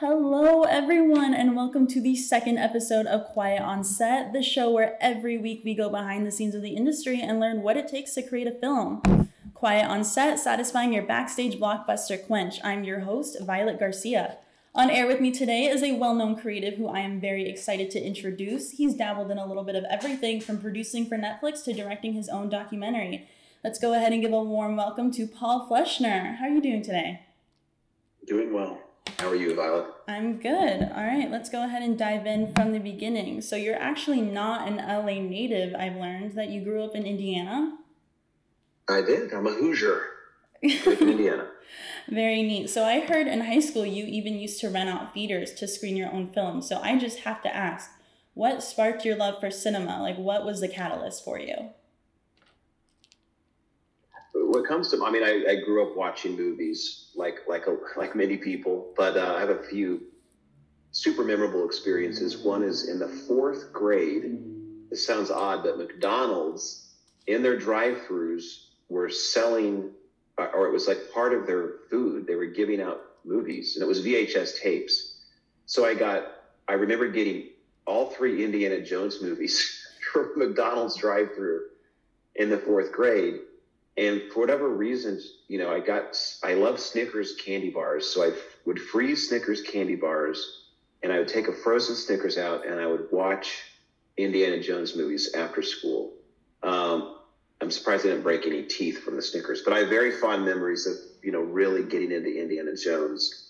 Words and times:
Hello, 0.00 0.62
everyone, 0.62 1.34
and 1.34 1.56
welcome 1.56 1.88
to 1.88 2.00
the 2.00 2.14
second 2.14 2.56
episode 2.56 3.06
of 3.06 3.26
Quiet 3.32 3.60
on 3.60 3.82
Set, 3.82 4.32
the 4.32 4.44
show 4.44 4.70
where 4.70 4.96
every 5.00 5.36
week 5.36 5.62
we 5.64 5.74
go 5.74 5.90
behind 5.90 6.24
the 6.24 6.30
scenes 6.30 6.54
of 6.54 6.62
the 6.62 6.76
industry 6.76 7.20
and 7.20 7.40
learn 7.40 7.62
what 7.62 7.76
it 7.76 7.88
takes 7.88 8.14
to 8.14 8.22
create 8.22 8.46
a 8.46 8.52
film. 8.52 9.28
Quiet 9.54 9.90
on 9.90 10.04
Set, 10.04 10.38
satisfying 10.38 10.92
your 10.92 11.02
backstage 11.02 11.58
blockbuster 11.58 12.24
quench. 12.24 12.60
I'm 12.62 12.84
your 12.84 13.00
host, 13.00 13.38
Violet 13.40 13.80
Garcia. 13.80 14.36
On 14.72 14.88
air 14.88 15.08
with 15.08 15.20
me 15.20 15.32
today 15.32 15.64
is 15.64 15.82
a 15.82 15.96
well 15.96 16.14
known 16.14 16.36
creative 16.36 16.74
who 16.74 16.86
I 16.86 17.00
am 17.00 17.20
very 17.20 17.48
excited 17.48 17.90
to 17.90 18.00
introduce. 18.00 18.70
He's 18.70 18.94
dabbled 18.94 19.32
in 19.32 19.38
a 19.38 19.46
little 19.46 19.64
bit 19.64 19.74
of 19.74 19.82
everything 19.90 20.40
from 20.40 20.60
producing 20.60 21.06
for 21.06 21.18
Netflix 21.18 21.64
to 21.64 21.72
directing 21.72 22.12
his 22.12 22.28
own 22.28 22.48
documentary. 22.48 23.28
Let's 23.64 23.80
go 23.80 23.94
ahead 23.94 24.12
and 24.12 24.22
give 24.22 24.32
a 24.32 24.44
warm 24.44 24.76
welcome 24.76 25.10
to 25.14 25.26
Paul 25.26 25.66
Fleschner. 25.68 26.36
How 26.36 26.44
are 26.44 26.50
you 26.50 26.62
doing 26.62 26.82
today? 26.82 27.22
Doing 28.24 28.52
well. 28.52 28.87
How 29.18 29.28
are 29.28 29.34
you, 29.34 29.54
Violet? 29.54 29.86
I'm 30.06 30.38
good. 30.38 30.82
All 30.82 31.04
right, 31.04 31.30
let's 31.30 31.50
go 31.50 31.64
ahead 31.64 31.82
and 31.82 31.98
dive 31.98 32.26
in 32.26 32.52
from 32.54 32.72
the 32.72 32.78
beginning. 32.78 33.40
So, 33.40 33.56
you're 33.56 33.80
actually 33.80 34.20
not 34.20 34.68
an 34.68 34.76
LA 34.76 35.20
native, 35.20 35.74
I've 35.74 35.96
learned 35.96 36.32
that 36.32 36.50
you 36.50 36.62
grew 36.62 36.84
up 36.84 36.94
in 36.94 37.04
Indiana. 37.06 37.78
I 38.88 39.02
did. 39.02 39.32
I'm 39.32 39.46
a 39.46 39.50
Hoosier. 39.50 40.02
in 40.62 40.70
Indiana. 41.00 41.48
Very 42.08 42.42
neat. 42.42 42.70
So, 42.70 42.84
I 42.84 43.00
heard 43.00 43.26
in 43.26 43.40
high 43.40 43.60
school 43.60 43.84
you 43.84 44.04
even 44.04 44.34
used 44.34 44.60
to 44.60 44.68
rent 44.70 44.88
out 44.88 45.14
theaters 45.14 45.52
to 45.54 45.68
screen 45.68 45.96
your 45.96 46.12
own 46.12 46.32
films. 46.32 46.68
So, 46.68 46.80
I 46.80 46.98
just 46.98 47.20
have 47.20 47.42
to 47.42 47.54
ask 47.54 47.90
what 48.38 48.62
sparked 48.62 49.04
your 49.04 49.16
love 49.16 49.40
for 49.40 49.50
cinema? 49.50 50.00
Like, 50.00 50.16
what 50.16 50.44
was 50.44 50.60
the 50.60 50.68
catalyst 50.68 51.24
for 51.24 51.40
you? 51.40 51.70
What 54.48 54.66
comes 54.66 54.90
to 54.90 55.04
I 55.04 55.10
mean 55.10 55.22
I, 55.22 55.44
I 55.50 55.54
grew 55.64 55.88
up 55.88 55.96
watching 55.96 56.36
movies 56.36 57.10
like 57.14 57.40
like 57.48 57.66
a, 57.66 57.76
like 57.98 58.16
many 58.16 58.36
people, 58.36 58.92
but 58.96 59.16
uh, 59.16 59.34
I 59.36 59.40
have 59.40 59.50
a 59.50 59.62
few 59.64 60.00
super 60.92 61.22
memorable 61.22 61.64
experiences. 61.66 62.38
One 62.38 62.62
is 62.62 62.88
in 62.88 62.98
the 62.98 63.08
fourth 63.08 63.72
grade. 63.72 64.38
This 64.90 65.06
sounds 65.06 65.30
odd, 65.30 65.62
but 65.62 65.76
McDonald's 65.76 66.94
in 67.26 67.42
their 67.42 67.58
drive-throughs 67.58 68.64
were 68.88 69.10
selling, 69.10 69.90
or 70.38 70.66
it 70.66 70.72
was 70.72 70.88
like 70.88 71.12
part 71.12 71.34
of 71.34 71.46
their 71.46 71.80
food. 71.90 72.26
They 72.26 72.36
were 72.36 72.46
giving 72.46 72.80
out 72.80 73.02
movies, 73.24 73.76
and 73.76 73.82
it 73.82 73.86
was 73.86 74.00
VHS 74.00 74.60
tapes. 74.60 75.20
So 75.66 75.84
I 75.84 75.94
got, 75.94 76.24
I 76.68 76.72
remember 76.72 77.08
getting 77.08 77.50
all 77.86 78.10
three 78.10 78.42
Indiana 78.42 78.80
Jones 78.80 79.20
movies 79.20 79.86
from 80.12 80.32
McDonald's 80.36 80.96
drive-through 80.96 81.66
in 82.36 82.48
the 82.48 82.58
fourth 82.58 82.92
grade 82.92 83.40
and 83.98 84.22
for 84.32 84.40
whatever 84.40 84.68
reasons, 84.68 85.38
you 85.48 85.58
know, 85.58 85.70
I 85.72 85.80
got, 85.80 86.16
I 86.44 86.54
love 86.54 86.78
Snickers 86.78 87.34
candy 87.44 87.68
bars. 87.68 88.06
So 88.06 88.22
I 88.22 88.30
would 88.64 88.80
freeze 88.80 89.28
Snickers 89.28 89.60
candy 89.60 89.96
bars 89.96 90.62
and 91.02 91.12
I 91.12 91.18
would 91.18 91.26
take 91.26 91.48
a 91.48 91.52
frozen 91.52 91.96
Snickers 91.96 92.38
out 92.38 92.64
and 92.64 92.78
I 92.78 92.86
would 92.86 93.10
watch 93.10 93.64
Indiana 94.16 94.60
Jones 94.62 94.94
movies 94.94 95.32
after 95.34 95.62
school. 95.62 96.12
Um, 96.62 97.16
I'm 97.60 97.72
surprised 97.72 98.06
I 98.06 98.10
didn't 98.10 98.22
break 98.22 98.46
any 98.46 98.62
teeth 98.62 98.98
from 98.98 99.16
the 99.16 99.22
Snickers, 99.22 99.62
but 99.62 99.72
I 99.72 99.78
have 99.80 99.88
very 99.88 100.12
fond 100.12 100.44
memories 100.44 100.86
of, 100.86 100.94
you 101.24 101.32
know, 101.32 101.40
really 101.40 101.82
getting 101.82 102.12
into 102.12 102.30
Indiana 102.40 102.76
Jones 102.76 103.48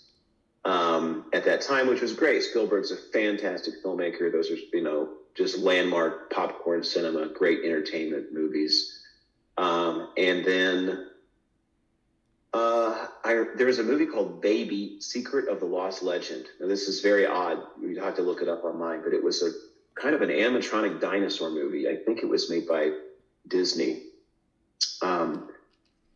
um, 0.65 1.27
at 1.35 1.45
that 1.45 1.61
time, 1.61 1.89
which 1.89 2.01
was 2.01 2.15
great. 2.15 2.43
Spielberg's 2.43 2.91
a 2.91 2.97
fantastic 2.97 3.75
filmmaker. 3.85 4.33
Those 4.33 4.51
are, 4.51 4.57
you 4.73 4.83
know, 4.83 5.11
just 5.35 5.59
landmark 5.59 6.31
popcorn 6.31 6.83
cinema, 6.83 7.29
great 7.29 7.61
entertainment 7.65 8.33
movies. 8.33 8.98
Um, 9.59 10.11
and 10.17 10.45
then 10.45 11.09
uh, 12.55 13.07
I, 13.25 13.45
there 13.57 13.67
was 13.67 13.81
a 13.81 13.83
movie 13.83 14.07
called 14.07 14.41
Baby: 14.41 15.01
Secret 15.01 15.49
of 15.49 15.61
the 15.61 15.67
Lost 15.67 16.03
Legend. 16.03 16.47
Now 16.61 16.69
this 16.69 16.89
is 16.89 17.01
very 17.01 17.27
odd. 17.27 17.59
You'd 17.81 17.99
have 17.99 18.15
to 18.17 18.23
look 18.23 18.41
it 18.41 18.49
up 18.49 18.65
online, 18.65 19.03
but 19.03 19.13
it 19.13 19.23
was 19.23 19.43
a 19.43 19.51
kind 20.01 20.15
of 20.15 20.23
an 20.23 20.31
animatronic 20.31 21.01
dinosaur 21.01 21.51
movie. 21.51 21.89
I 21.89 21.97
think 21.97 22.23
it 22.23 22.29
was 22.29 22.49
made 22.49 22.67
by 22.67 22.93
Disney. 23.49 24.05
Um, 25.03 25.51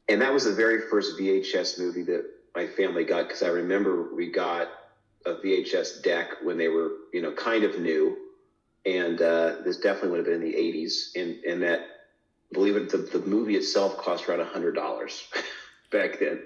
and 0.09 0.21
that 0.21 0.33
was 0.33 0.45
the 0.45 0.53
very 0.53 0.83
first 0.89 1.19
VHS 1.19 1.79
movie 1.79 2.03
that 2.05 2.25
my 2.55 2.67
family 2.67 3.05
got 3.05 3.29
because 3.29 3.43
I 3.43 3.49
remember 3.49 4.15
we 4.15 4.31
got 4.31 4.69
a 5.27 5.35
VHS 5.35 6.03
deck 6.03 6.29
when 6.43 6.59
they 6.59 6.69
were, 6.69 6.93
you 7.13 7.23
know, 7.23 7.33
kind 7.33 7.65
of 7.65 7.79
new. 7.81 8.17
And 8.85 9.21
uh, 9.21 9.57
this 9.65 9.79
definitely 9.79 10.11
would 10.11 10.19
have 10.19 10.27
been 10.27 10.43
in 10.43 10.51
the 10.51 10.55
80s. 10.55 11.15
And, 11.17 11.45
and 11.45 11.63
that 11.63 11.81
believe 12.53 12.77
it, 12.77 12.91
the, 12.91 12.99
the 12.99 13.21
movie 13.27 13.57
itself 13.57 13.97
cost 13.97 14.29
around 14.29 14.41
a 14.41 14.45
hundred 14.45 14.75
dollars 14.75 15.29
back 15.93 16.19
then 16.19 16.43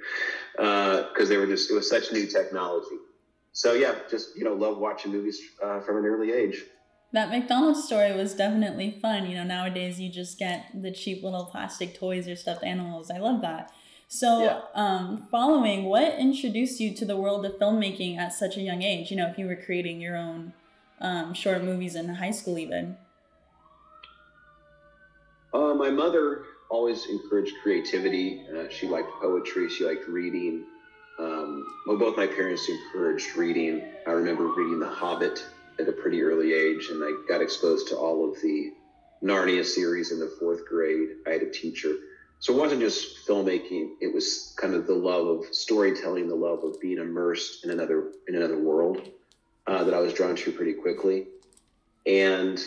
because 0.52 1.26
uh, 1.26 1.28
they 1.28 1.36
were 1.36 1.46
just 1.46 1.70
it 1.70 1.74
was 1.74 1.88
such 1.88 2.12
new 2.12 2.26
technology. 2.26 2.96
So 3.52 3.72
yeah, 3.72 3.94
just 4.10 4.36
you 4.36 4.44
know, 4.44 4.54
love 4.54 4.78
watching 4.78 5.12
movies 5.12 5.40
uh, 5.62 5.80
from 5.80 5.98
an 5.98 6.04
early 6.04 6.32
age. 6.32 6.62
That 7.12 7.30
McDonald's 7.30 7.84
story 7.84 8.12
was 8.12 8.34
definitely 8.34 8.98
fun. 9.00 9.26
You 9.26 9.36
know, 9.36 9.44
nowadays 9.44 9.98
you 10.00 10.10
just 10.10 10.38
get 10.38 10.66
the 10.74 10.90
cheap 10.90 11.22
little 11.22 11.46
plastic 11.46 11.98
toys 11.98 12.28
or 12.28 12.36
stuffed 12.36 12.64
animals. 12.64 13.10
I 13.10 13.18
love 13.18 13.40
that. 13.42 13.72
So, 14.08 14.44
yeah. 14.44 14.60
um, 14.74 15.26
following, 15.30 15.84
what 15.84 16.18
introduced 16.18 16.78
you 16.78 16.94
to 16.94 17.04
the 17.04 17.16
world 17.16 17.44
of 17.44 17.58
filmmaking 17.58 18.18
at 18.18 18.32
such 18.32 18.56
a 18.56 18.60
young 18.60 18.82
age? 18.82 19.10
You 19.10 19.16
know, 19.16 19.28
if 19.28 19.38
you 19.38 19.46
were 19.46 19.56
creating 19.56 20.00
your 20.00 20.16
own 20.16 20.52
um, 21.00 21.34
short 21.34 21.64
movies 21.64 21.96
in 21.96 22.08
high 22.08 22.30
school, 22.30 22.58
even. 22.58 22.96
Uh, 25.56 25.72
my 25.72 25.88
mother 25.88 26.44
always 26.68 27.06
encouraged 27.06 27.54
creativity. 27.62 28.44
Uh, 28.54 28.68
she 28.68 28.86
liked 28.86 29.08
poetry. 29.22 29.70
She 29.70 29.86
liked 29.86 30.06
reading. 30.06 30.64
Um, 31.18 31.64
well, 31.86 31.96
both 31.96 32.14
my 32.18 32.26
parents 32.26 32.68
encouraged 32.68 33.36
reading. 33.36 33.82
I 34.06 34.10
remember 34.10 34.48
reading 34.48 34.78
The 34.78 34.88
Hobbit 34.88 35.42
at 35.80 35.88
a 35.88 35.92
pretty 35.92 36.22
early 36.22 36.52
age, 36.52 36.88
and 36.90 37.02
I 37.02 37.10
got 37.26 37.40
exposed 37.40 37.88
to 37.88 37.96
all 37.96 38.30
of 38.30 38.38
the 38.42 38.74
Narnia 39.22 39.64
series 39.64 40.12
in 40.12 40.20
the 40.20 40.30
fourth 40.38 40.66
grade. 40.66 41.08
I 41.26 41.30
had 41.30 41.42
a 41.42 41.50
teacher. 41.50 41.94
So 42.40 42.52
it 42.52 42.60
wasn't 42.60 42.82
just 42.82 43.26
filmmaking; 43.26 43.92
it 44.02 44.12
was 44.12 44.54
kind 44.60 44.74
of 44.74 44.86
the 44.86 44.94
love 44.94 45.26
of 45.26 45.46
storytelling, 45.54 46.28
the 46.28 46.34
love 46.34 46.64
of 46.64 46.78
being 46.82 46.98
immersed 46.98 47.64
in 47.64 47.70
another 47.70 48.12
in 48.28 48.36
another 48.36 48.58
world 48.58 49.08
uh, 49.66 49.84
that 49.84 49.94
I 49.94 50.00
was 50.00 50.12
drawn 50.12 50.36
to 50.36 50.52
pretty 50.52 50.74
quickly. 50.74 51.28
And 52.04 52.62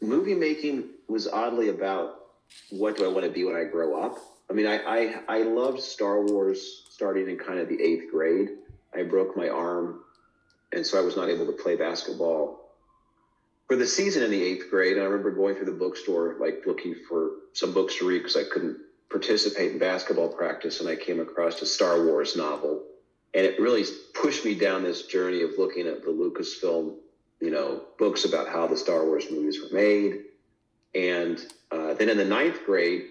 movie 0.00 0.34
making 0.34 0.88
was 1.10 1.26
oddly 1.28 1.68
about 1.68 2.20
what 2.70 2.96
do 2.96 3.04
I 3.04 3.08
want 3.08 3.24
to 3.24 3.30
be 3.30 3.44
when 3.44 3.56
I 3.56 3.64
grow 3.64 4.00
up. 4.00 4.18
I 4.48 4.52
mean, 4.52 4.66
I, 4.66 4.78
I, 4.78 5.14
I 5.28 5.42
loved 5.42 5.80
Star 5.80 6.24
Wars 6.24 6.84
starting 6.90 7.28
in 7.28 7.38
kind 7.38 7.58
of 7.58 7.68
the 7.68 7.80
eighth 7.80 8.10
grade. 8.10 8.50
I 8.94 9.02
broke 9.02 9.36
my 9.36 9.48
arm, 9.48 10.00
and 10.72 10.84
so 10.84 10.98
I 10.98 11.02
was 11.02 11.16
not 11.16 11.28
able 11.28 11.46
to 11.46 11.52
play 11.52 11.76
basketball 11.76 12.70
for 13.68 13.76
the 13.76 13.86
season 13.86 14.24
in 14.24 14.30
the 14.30 14.42
eighth 14.42 14.68
grade. 14.70 14.94
And 14.94 15.02
I 15.02 15.04
remember 15.04 15.30
going 15.30 15.54
through 15.54 15.66
the 15.66 15.72
bookstore, 15.72 16.36
like 16.40 16.64
looking 16.66 16.96
for 17.08 17.30
some 17.52 17.72
books 17.72 17.96
to 17.98 18.08
read 18.08 18.18
because 18.18 18.36
I 18.36 18.44
couldn't 18.44 18.78
participate 19.10 19.72
in 19.72 19.78
basketball 19.78 20.28
practice. 20.28 20.80
And 20.80 20.88
I 20.88 20.96
came 20.96 21.20
across 21.20 21.62
a 21.62 21.66
Star 21.66 22.04
Wars 22.04 22.36
novel. 22.36 22.82
And 23.32 23.46
it 23.46 23.60
really 23.60 23.84
pushed 24.12 24.44
me 24.44 24.56
down 24.56 24.82
this 24.82 25.06
journey 25.06 25.42
of 25.42 25.50
looking 25.56 25.86
at 25.86 26.02
the 26.02 26.10
Lucasfilm, 26.10 26.96
you 27.40 27.50
know, 27.50 27.82
books 27.96 28.24
about 28.24 28.48
how 28.48 28.66
the 28.66 28.76
Star 28.76 29.04
Wars 29.04 29.26
movies 29.30 29.60
were 29.62 29.72
made 29.72 30.22
and 30.94 31.38
uh, 31.70 31.94
then 31.94 32.08
in 32.08 32.16
the 32.16 32.24
ninth 32.24 32.64
grade, 32.66 33.02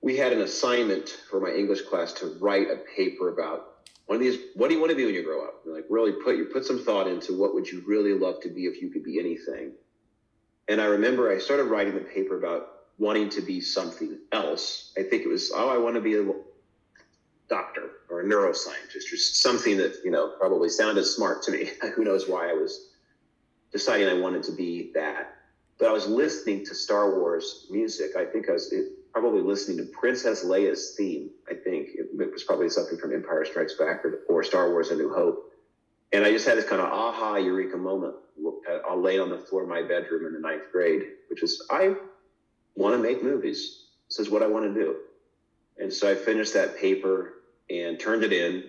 we 0.00 0.16
had 0.16 0.32
an 0.32 0.40
assignment 0.40 1.08
for 1.30 1.40
my 1.40 1.50
English 1.50 1.82
class 1.82 2.12
to 2.14 2.36
write 2.40 2.68
a 2.70 2.76
paper 2.96 3.32
about 3.32 3.74
one 4.06 4.16
of 4.16 4.22
these. 4.22 4.38
What 4.54 4.68
do 4.68 4.74
you 4.74 4.80
want 4.80 4.90
to 4.90 4.96
be 4.96 5.04
when 5.04 5.14
you 5.14 5.24
grow 5.24 5.44
up? 5.44 5.62
Like 5.64 5.84
really 5.88 6.12
put 6.12 6.36
you 6.36 6.46
put 6.46 6.64
some 6.64 6.84
thought 6.84 7.06
into 7.06 7.38
what 7.38 7.54
would 7.54 7.66
you 7.66 7.82
really 7.86 8.12
love 8.12 8.40
to 8.42 8.48
be 8.48 8.66
if 8.66 8.82
you 8.82 8.90
could 8.90 9.02
be 9.02 9.18
anything. 9.18 9.72
And 10.68 10.80
I 10.80 10.86
remember 10.86 11.30
I 11.30 11.38
started 11.38 11.64
writing 11.64 11.94
the 11.94 12.00
paper 12.00 12.38
about 12.38 12.68
wanting 12.98 13.28
to 13.30 13.40
be 13.40 13.60
something 13.60 14.18
else. 14.32 14.92
I 14.98 15.02
think 15.02 15.22
it 15.22 15.28
was 15.28 15.52
oh 15.54 15.68
I 15.68 15.78
want 15.78 15.94
to 15.96 16.00
be 16.00 16.16
a 16.18 16.24
doctor 17.48 17.90
or 18.08 18.20
a 18.20 18.24
neuroscientist 18.24 19.12
or 19.12 19.16
something 19.16 19.76
that 19.78 19.96
you 20.04 20.10
know 20.10 20.32
probably 20.38 20.68
sounded 20.68 21.04
smart 21.04 21.42
to 21.44 21.52
me. 21.52 21.70
Who 21.96 22.04
knows 22.04 22.28
why 22.28 22.50
I 22.50 22.52
was 22.52 22.90
deciding 23.72 24.08
I 24.08 24.20
wanted 24.20 24.42
to 24.44 24.52
be 24.52 24.92
that 24.94 25.34
but 25.78 25.88
I 25.88 25.92
was 25.92 26.06
listening 26.06 26.64
to 26.66 26.74
Star 26.74 27.18
Wars 27.18 27.66
music. 27.70 28.16
I 28.16 28.24
think 28.24 28.48
I 28.48 28.52
was 28.52 28.72
probably 29.12 29.40
listening 29.40 29.78
to 29.78 29.84
Princess 29.84 30.44
Leia's 30.44 30.94
theme. 30.96 31.30
I 31.48 31.54
think 31.54 31.88
it, 31.94 32.08
it 32.18 32.32
was 32.32 32.44
probably 32.44 32.68
something 32.68 32.98
from 32.98 33.12
Empire 33.12 33.44
Strikes 33.44 33.74
Back 33.74 34.04
or, 34.04 34.20
or, 34.28 34.42
Star 34.44 34.70
Wars: 34.70 34.90
A 34.90 34.96
New 34.96 35.12
Hope. 35.12 35.52
And 36.12 36.24
I 36.24 36.30
just 36.30 36.46
had 36.46 36.56
this 36.56 36.64
kind 36.64 36.80
of 36.80 36.92
aha 36.92 37.36
eureka 37.36 37.76
moment. 37.76 38.14
Uh, 38.46 38.78
I'll 38.88 39.00
lay 39.00 39.18
on 39.18 39.30
the 39.30 39.38
floor 39.38 39.62
of 39.62 39.68
my 39.68 39.82
bedroom 39.82 40.26
in 40.26 40.32
the 40.32 40.38
ninth 40.38 40.70
grade, 40.70 41.02
which 41.28 41.42
is 41.42 41.66
I 41.70 41.94
want 42.76 42.94
to 42.94 43.02
make 43.02 43.22
movies. 43.22 43.86
This 44.08 44.20
is 44.20 44.30
what 44.30 44.42
I 44.42 44.46
want 44.46 44.72
to 44.72 44.74
do. 44.74 44.96
And 45.78 45.92
so 45.92 46.08
I 46.08 46.14
finished 46.14 46.54
that 46.54 46.76
paper 46.76 47.34
and 47.68 47.98
turned 47.98 48.22
it 48.22 48.32
in, 48.32 48.62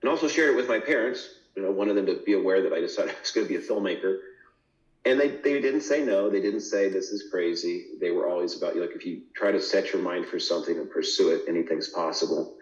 and 0.00 0.08
also 0.08 0.28
shared 0.28 0.50
it 0.50 0.56
with 0.56 0.68
my 0.68 0.78
parents. 0.78 1.28
You 1.56 1.62
know, 1.62 1.70
wanted 1.72 1.94
them 1.94 2.06
to 2.06 2.22
be 2.24 2.32
aware 2.32 2.62
that 2.62 2.72
I 2.72 2.80
decided 2.80 3.10
I 3.16 3.20
was 3.20 3.32
going 3.32 3.46
to 3.46 3.48
be 3.48 3.56
a 3.56 3.60
filmmaker 3.60 4.18
and 5.08 5.20
they, 5.20 5.28
they 5.28 5.60
didn't 5.60 5.80
say 5.80 6.04
no 6.04 6.28
they 6.28 6.40
didn't 6.40 6.60
say 6.60 6.88
this 6.88 7.10
is 7.10 7.28
crazy 7.30 7.86
they 8.00 8.10
were 8.10 8.28
always 8.28 8.56
about 8.56 8.74
you 8.74 8.80
like 8.80 8.94
if 8.94 9.04
you 9.04 9.22
try 9.34 9.50
to 9.50 9.60
set 9.60 9.92
your 9.92 10.02
mind 10.02 10.26
for 10.26 10.38
something 10.38 10.76
and 10.76 10.90
pursue 10.90 11.30
it 11.30 11.42
anything's 11.48 11.88
possible 11.88 12.56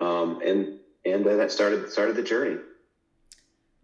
um, 0.00 0.40
and 0.44 0.78
and 1.04 1.24
that 1.24 1.52
started 1.52 1.90
started 1.90 2.16
the 2.16 2.22
journey 2.22 2.58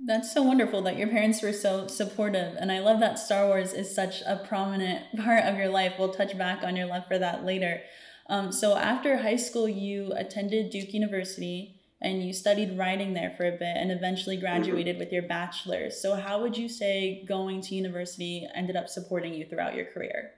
That's 0.04 0.34
so 0.34 0.42
wonderful 0.42 0.82
that 0.82 0.96
your 0.96 1.06
parents 1.06 1.42
were 1.42 1.52
so 1.52 1.86
supportive. 1.86 2.56
And 2.58 2.72
I 2.72 2.80
love 2.80 2.98
that 2.98 3.20
Star 3.20 3.46
Wars 3.46 3.72
is 3.72 3.94
such 3.94 4.20
a 4.22 4.36
prominent 4.36 5.04
part 5.24 5.44
of 5.44 5.56
your 5.56 5.68
life. 5.68 5.94
We'll 5.96 6.12
touch 6.12 6.36
back 6.36 6.64
on 6.64 6.74
your 6.74 6.86
love 6.86 7.04
for 7.06 7.18
that 7.20 7.44
later. 7.44 7.82
Um, 8.28 8.50
so, 8.50 8.76
after 8.76 9.18
high 9.18 9.36
school, 9.36 9.68
you 9.68 10.12
attended 10.16 10.70
Duke 10.70 10.92
University 10.92 11.81
and 12.02 12.22
you 12.22 12.32
studied 12.32 12.76
writing 12.76 13.14
there 13.14 13.32
for 13.36 13.46
a 13.46 13.52
bit 13.52 13.76
and 13.76 13.90
eventually 13.90 14.36
mm-hmm. 14.36 14.44
graduated 14.44 14.98
with 14.98 15.12
your 15.12 15.22
bachelor's. 15.22 16.00
So, 16.00 16.14
how 16.16 16.42
would 16.42 16.56
you 16.56 16.68
say 16.68 17.24
going 17.26 17.60
to 17.62 17.74
university 17.74 18.46
ended 18.54 18.76
up 18.76 18.88
supporting 18.88 19.32
you 19.32 19.46
throughout 19.46 19.74
your 19.74 19.86
career? 19.86 20.32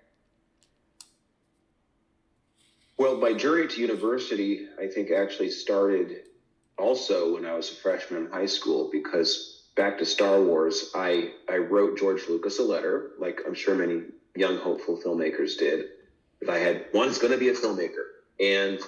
Well, 2.96 3.16
my 3.16 3.32
journey 3.32 3.66
to 3.66 3.81
university, 3.81 4.69
I 4.81 4.87
think, 4.87 5.11
actually 5.11 5.50
started 5.50 6.22
also 6.78 7.34
when 7.34 7.44
I 7.44 7.55
was 7.55 7.70
a 7.70 7.75
freshman 7.75 8.26
in 8.26 8.31
high 8.31 8.46
school 8.46 8.88
because 8.93 9.64
back 9.75 9.99
to 9.99 10.06
Star 10.06 10.40
Wars, 10.40 10.90
I, 10.94 11.32
I 11.49 11.56
wrote 11.56 11.99
George 11.99 12.28
Lucas 12.28 12.60
a 12.60 12.62
letter, 12.62 13.10
like 13.19 13.40
I'm 13.46 13.55
sure 13.55 13.75
many 13.75 14.02
young, 14.37 14.58
hopeful 14.58 15.00
filmmakers 15.05 15.58
did, 15.58 15.87
that 16.40 16.50
I 16.50 16.58
had 16.58 16.87
one's 16.93 17.19
going 17.19 17.32
to 17.32 17.38
be 17.38 17.49
a 17.49 17.55
filmmaker. 17.55 18.05
And 18.38 18.78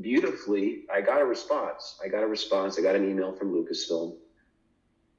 beautifully, 0.00 0.84
I 0.92 1.00
got 1.00 1.20
a 1.20 1.24
response. 1.24 1.98
I 2.04 2.08
got 2.08 2.22
a 2.22 2.26
response. 2.26 2.78
I 2.78 2.82
got 2.82 2.96
an 2.96 3.08
email 3.08 3.32
from 3.32 3.52
Lucasfilm, 3.52 4.16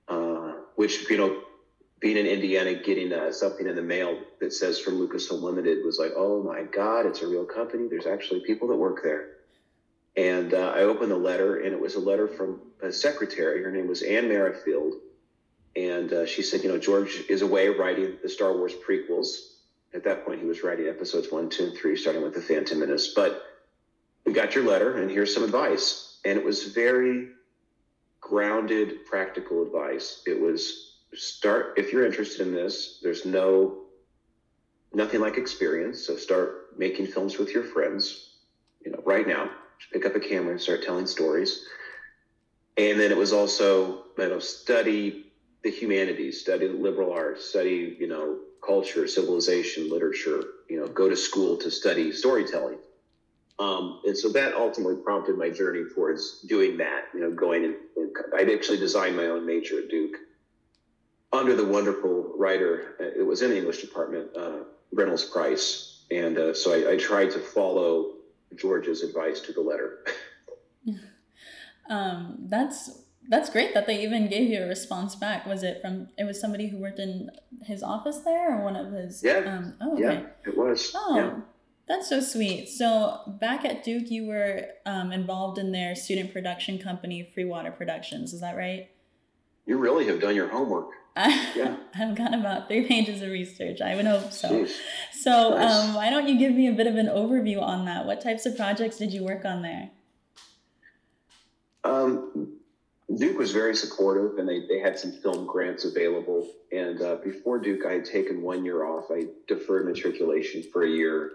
uh, 0.08 0.54
which, 0.76 1.10
you 1.10 1.18
know, 1.18 1.42
being 2.00 2.18
in 2.18 2.26
Indiana, 2.26 2.74
getting 2.74 3.14
uh, 3.14 3.32
something 3.32 3.68
in 3.68 3.76
the 3.76 3.82
mail 3.82 4.20
that 4.40 4.54
says 4.54 4.80
from 4.80 4.96
Lucasfilm 4.96 5.42
Limited 5.42 5.84
was 5.86 5.98
like, 5.98 6.12
oh 6.16 6.44
my 6.44 6.64
God, 6.64 7.06
it's 7.06 7.22
a 7.22 7.28
real 7.28 7.46
company. 7.46 7.88
There's 7.90 8.06
actually 8.06 8.42
people 8.42 8.68
that 8.68 8.76
work 8.76 9.02
there. 9.02 9.30
And 10.18 10.54
uh, 10.54 10.74
I 10.76 10.82
opened 10.82 11.12
the 11.12 11.18
letter, 11.18 11.58
and 11.58 11.74
it 11.74 11.80
was 11.80 11.96
a 11.96 12.00
letter 12.00 12.28
from 12.28 12.62
a 12.82 12.92
secretary. 12.92 13.64
Her 13.64 13.72
name 13.72 13.88
was 13.88 14.02
Anne 14.02 14.30
Merrifield. 14.30 14.94
And 15.76 16.12
uh, 16.14 16.26
she 16.26 16.42
said, 16.42 16.64
You 16.64 16.70
know, 16.70 16.80
George 16.80 17.24
is 17.30 17.42
away 17.42 17.68
writing 17.68 18.18
the 18.22 18.30
Star 18.30 18.56
Wars 18.56 18.74
prequels. 18.74 19.56
At 19.94 20.04
that 20.04 20.26
point, 20.26 20.40
he 20.40 20.46
was 20.46 20.64
writing 20.64 20.88
episodes 20.88 21.32
one, 21.32 21.50
two, 21.50 21.66
and 21.66 21.78
three, 21.78 21.96
starting 21.96 22.22
with 22.22 22.34
The 22.34 22.42
Phantom 22.42 22.80
Menace. 22.80 23.14
But 23.14 23.42
we 24.26 24.34
got 24.34 24.56
your 24.56 24.64
letter, 24.66 24.98
and 24.98 25.10
here's 25.10 25.34
some 25.34 25.44
advice. 25.44 26.20
And 26.26 26.38
it 26.38 26.44
was 26.44 26.64
very 26.66 27.28
grounded, 28.20 29.06
practical 29.06 29.64
advice. 29.64 30.24
It 30.26 30.40
was 30.40 30.98
start, 31.14 31.74
if 31.78 31.92
you're 31.92 32.06
interested 32.06 32.46
in 32.46 32.54
this, 32.54 33.00
there's 33.04 33.26
no, 33.26 33.84
nothing 34.94 35.20
like 35.20 35.38
experience. 35.38 36.06
So 36.06 36.16
start 36.16 36.78
making 36.78 37.08
films 37.08 37.38
with 37.38 37.54
your 37.54 37.64
friends, 37.64 38.32
you 38.84 38.92
know, 38.92 39.02
right 39.06 39.28
now 39.28 39.50
pick 39.92 40.06
up 40.06 40.16
a 40.16 40.20
camera 40.20 40.52
and 40.52 40.62
start 40.62 40.82
telling 40.82 41.06
stories. 41.06 41.66
And 42.78 43.00
then 43.00 43.12
it 43.12 43.18
was 43.18 43.32
also, 43.32 44.06
you 44.18 44.28
know, 44.28 44.40
study 44.40 45.26
the 45.64 45.70
humanities, 45.70 46.40
study 46.40 46.68
the 46.68 46.74
liberal 46.74 47.12
arts, 47.12 47.46
study, 47.46 47.96
you 48.00 48.08
know, 48.08 48.38
culture, 48.66 49.08
civilization, 49.08 49.90
literature, 49.90 50.42
you 50.70 50.80
know, 50.80 50.88
go 50.88 51.08
to 51.08 51.16
school 51.16 51.58
to 51.58 51.72
study 51.72 52.12
storytelling. 52.12 52.78
Um, 53.58 54.02
and 54.06 54.18
so 54.18 54.30
that 54.30 54.54
ultimately 54.54 55.02
prompted 55.02 55.38
my 55.38 55.50
journey 55.50 55.84
towards 55.94 56.42
doing 56.42 56.78
that, 56.78 57.06
you 57.14 57.22
know, 57.22 57.32
going 57.32 57.64
and, 57.64 57.76
and 57.96 58.12
I'd 58.38 58.50
actually 58.50 58.80
designed 58.80 59.16
my 59.16 59.28
own 59.28 59.46
major 59.46 59.80
at 59.80 59.90
Duke 59.90 60.18
under 61.36 61.56
the 61.56 61.66
wonderful 61.66 62.34
writer, 62.38 62.96
uh, 63.00 63.20
it 63.20 63.26
was 63.26 63.42
in 63.42 63.52
the 63.52 63.58
English 63.58 63.82
department, 63.82 64.30
uh, 64.38 64.60
Reynolds 64.92 65.24
Price. 65.24 66.04
And 66.12 66.38
uh, 66.38 66.54
so 66.54 66.74
I, 66.74 66.94
I 66.94 66.98
tried 66.98 67.32
to 67.32 67.40
follow 67.40 68.14
George's 68.56 69.02
advice 69.02 69.42
to 69.42 69.54
the 69.54 69.62
letter. 69.62 70.06
um, 71.90 72.38
that's 72.44 73.02
that's 73.28 73.50
great 73.50 73.74
that 73.74 73.88
they 73.88 74.04
even 74.04 74.30
gave 74.30 74.52
you 74.52 74.62
a 74.62 74.68
response 74.68 75.16
back. 75.16 75.48
Was 75.48 75.64
it 75.64 75.82
from? 75.82 76.10
It 76.18 76.26
was 76.26 76.40
somebody 76.40 76.68
who 76.68 76.78
worked 76.78 77.00
in 77.00 77.32
his 77.64 77.82
office 77.82 78.20
there, 78.20 78.56
or 78.56 78.64
one 78.64 78.76
of 78.76 78.92
his? 78.92 79.24
Yeah. 79.24 79.38
Um, 79.40 79.74
oh, 79.82 79.94
okay. 79.94 80.02
yeah, 80.04 80.26
it 80.46 80.56
was. 80.56 80.92
Oh, 80.94 81.16
yeah. 81.16 81.34
That's 81.88 82.10
so 82.10 82.20
sweet. 82.20 82.68
So 82.68 83.20
back 83.40 83.64
at 83.64 83.84
Duke, 83.84 84.10
you 84.10 84.26
were 84.26 84.66
um, 84.86 85.12
involved 85.12 85.60
in 85.60 85.72
their 85.72 85.96
student 85.96 86.34
production 86.34 86.80
company, 86.80 87.30
Free 87.34 87.46
Water 87.46 87.72
Productions. 87.72 88.34
Is 88.34 88.42
that 88.42 88.58
right? 88.58 88.90
You 89.66 89.78
really 89.78 90.06
have 90.08 90.20
done 90.20 90.36
your 90.36 90.48
homework. 90.48 90.90
yeah. 91.16 91.78
I've 91.96 92.16
got 92.16 92.34
about 92.34 92.68
three 92.68 92.86
pages 92.88 93.22
of 93.22 93.30
research. 93.30 93.82
I 93.82 93.96
would 93.96 94.06
hope 94.06 94.32
so. 94.32 94.50
Jeez. 94.50 94.76
So, 95.14 95.52
nice. 95.52 95.74
um, 95.74 95.94
why 95.94 96.10
don't 96.10 96.28
you 96.28 96.38
give 96.38 96.54
me 96.54 96.68
a 96.68 96.74
bit 96.74 96.88
of 96.88 96.96
an 96.96 97.08
overview 97.08 97.62
on 97.62 97.86
that? 97.86 98.06
What 98.06 98.20
types 98.22 98.46
of 98.46 98.58
projects 98.58 98.98
did 98.98 99.14
you 99.14 99.24
work 99.24 99.46
on 99.46 99.62
there? 99.62 99.92
Um, 101.84 102.58
Duke 103.16 103.38
was 103.38 103.52
very 103.52 103.76
supportive, 103.76 104.40
and 104.40 104.50
they, 104.50 104.66
they 104.68 104.80
had 104.80 105.00
some 105.00 105.14
film 105.14 105.46
grants 105.46 105.86
available. 105.86 106.50
And 106.72 107.02
uh, 107.02 107.16
before 107.24 107.60
Duke, 107.60 107.86
I 107.86 107.94
had 107.94 108.06
taken 108.06 108.42
one 108.42 108.66
year 108.66 108.86
off. 108.86 109.06
I 109.10 109.28
deferred 109.48 109.86
matriculation 109.86 110.64
for 110.74 110.84
a 110.84 110.90
year 110.90 111.32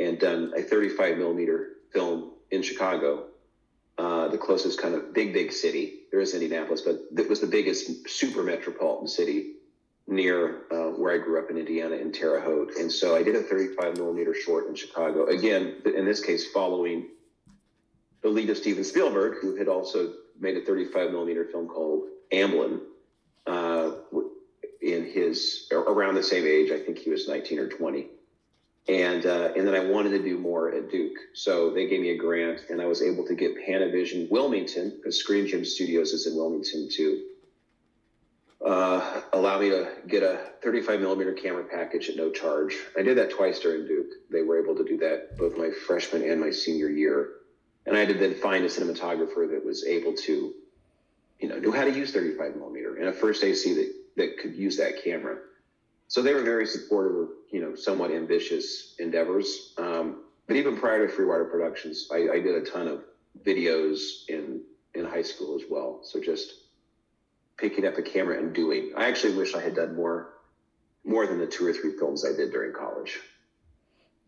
and 0.00 0.18
done 0.18 0.52
a 0.56 0.62
35 0.62 1.18
millimeter 1.18 1.68
film 1.92 2.32
in 2.50 2.62
Chicago 2.62 3.26
uh, 4.00 4.28
the 4.28 4.38
closest 4.38 4.80
kind 4.80 4.94
of 4.94 5.12
big, 5.12 5.34
big 5.34 5.52
city. 5.52 6.04
There 6.10 6.20
is 6.20 6.32
Indianapolis, 6.32 6.80
but 6.80 7.00
it 7.18 7.28
was 7.28 7.40
the 7.40 7.46
biggest 7.46 8.08
super 8.08 8.42
metropolitan 8.42 9.06
city 9.06 9.56
near 10.06 10.62
uh, 10.70 10.88
where 10.96 11.12
I 11.12 11.18
grew 11.18 11.38
up 11.38 11.50
in 11.50 11.58
Indiana 11.58 11.96
in 11.96 12.10
Terre 12.10 12.40
Haute. 12.40 12.76
And 12.78 12.90
so 12.90 13.14
I 13.14 13.22
did 13.22 13.36
a 13.36 13.42
35 13.42 13.98
millimeter 13.98 14.34
short 14.34 14.68
in 14.68 14.74
Chicago. 14.74 15.26
Again, 15.26 15.82
in 15.84 16.06
this 16.06 16.24
case, 16.24 16.50
following 16.50 17.08
the 18.22 18.30
lead 18.30 18.48
of 18.48 18.56
Steven 18.56 18.84
Spielberg, 18.84 19.36
who 19.42 19.56
had 19.56 19.68
also 19.68 20.14
made 20.38 20.56
a 20.56 20.64
35 20.64 21.10
millimeter 21.10 21.44
film 21.44 21.68
called 21.68 22.04
Amblin 22.32 22.80
uh, 23.46 23.90
in 24.80 25.04
his 25.04 25.68
around 25.72 26.14
the 26.14 26.22
same 26.22 26.46
age. 26.46 26.70
I 26.70 26.78
think 26.78 26.96
he 26.96 27.10
was 27.10 27.28
19 27.28 27.58
or 27.58 27.68
20 27.68 28.08
and 28.88 29.26
uh, 29.26 29.52
and 29.56 29.66
then 29.66 29.74
I 29.74 29.84
wanted 29.84 30.10
to 30.10 30.22
do 30.22 30.38
more 30.38 30.72
at 30.72 30.90
Duke, 30.90 31.16
so 31.34 31.72
they 31.72 31.86
gave 31.86 32.00
me 32.00 32.10
a 32.10 32.16
grant, 32.16 32.64
and 32.70 32.80
I 32.80 32.86
was 32.86 33.02
able 33.02 33.26
to 33.26 33.34
get 33.34 33.56
Panavision 33.56 34.30
Wilmington, 34.30 34.94
because 34.96 35.18
Screen 35.18 35.46
Gems 35.46 35.74
Studios 35.74 36.12
is 36.12 36.26
in 36.26 36.34
Wilmington 36.34 36.88
too. 36.90 37.22
Uh, 38.64 39.22
allow 39.32 39.58
me 39.58 39.70
to 39.70 39.90
get 40.06 40.22
a 40.22 40.38
35 40.62 41.00
millimeter 41.00 41.32
camera 41.32 41.64
package 41.64 42.10
at 42.10 42.16
no 42.16 42.30
charge. 42.30 42.76
I 42.96 43.00
did 43.00 43.16
that 43.16 43.30
twice 43.30 43.58
during 43.58 43.86
Duke. 43.86 44.08
They 44.30 44.42
were 44.42 44.62
able 44.62 44.76
to 44.76 44.84
do 44.84 44.98
that 44.98 45.38
both 45.38 45.56
my 45.56 45.70
freshman 45.70 46.28
and 46.28 46.40
my 46.40 46.50
senior 46.50 46.88
year, 46.88 47.30
and 47.86 47.96
I 47.96 48.00
had 48.00 48.08
to 48.08 48.14
then 48.14 48.34
find 48.34 48.64
a 48.64 48.68
cinematographer 48.68 49.48
that 49.50 49.64
was 49.64 49.84
able 49.84 50.14
to, 50.14 50.52
you 51.38 51.48
know, 51.48 51.58
know 51.58 51.72
how 51.72 51.84
to 51.84 51.92
use 51.92 52.12
35 52.12 52.56
millimeter 52.56 52.96
and 52.96 53.08
a 53.08 53.12
first 53.12 53.44
AC 53.44 53.74
that 53.74 53.92
that 54.16 54.38
could 54.38 54.54
use 54.54 54.76
that 54.76 55.02
camera 55.02 55.38
so 56.10 56.22
they 56.22 56.34
were 56.34 56.42
very 56.42 56.66
supportive 56.66 57.16
of 57.16 57.28
you 57.52 57.60
know 57.60 57.76
somewhat 57.76 58.10
ambitious 58.10 58.96
endeavors. 58.98 59.74
Um, 59.78 60.24
but 60.48 60.56
even 60.56 60.76
prior 60.76 61.06
to 61.06 61.12
Free 61.12 61.24
Water 61.24 61.44
Productions, 61.44 62.08
I, 62.12 62.28
I, 62.34 62.40
did 62.40 62.56
a 62.56 62.64
ton 62.68 62.88
of 62.88 63.04
videos 63.46 64.28
in 64.28 64.60
in 64.96 65.04
high 65.04 65.22
school 65.22 65.54
as 65.54 65.62
well. 65.70 66.00
So 66.02 66.20
just 66.20 66.52
picking 67.56 67.86
up 67.86 67.96
a 67.96 68.02
camera 68.02 68.38
and 68.38 68.52
doing. 68.52 68.92
I 68.96 69.06
actually 69.06 69.36
wish 69.36 69.54
I 69.54 69.60
had 69.60 69.76
done 69.76 69.94
more 69.94 70.34
more 71.04 71.28
than 71.28 71.38
the 71.38 71.46
two 71.46 71.64
or 71.64 71.72
three 71.72 71.96
films 71.96 72.24
I 72.26 72.36
did 72.36 72.50
during 72.50 72.72
college. 72.72 73.20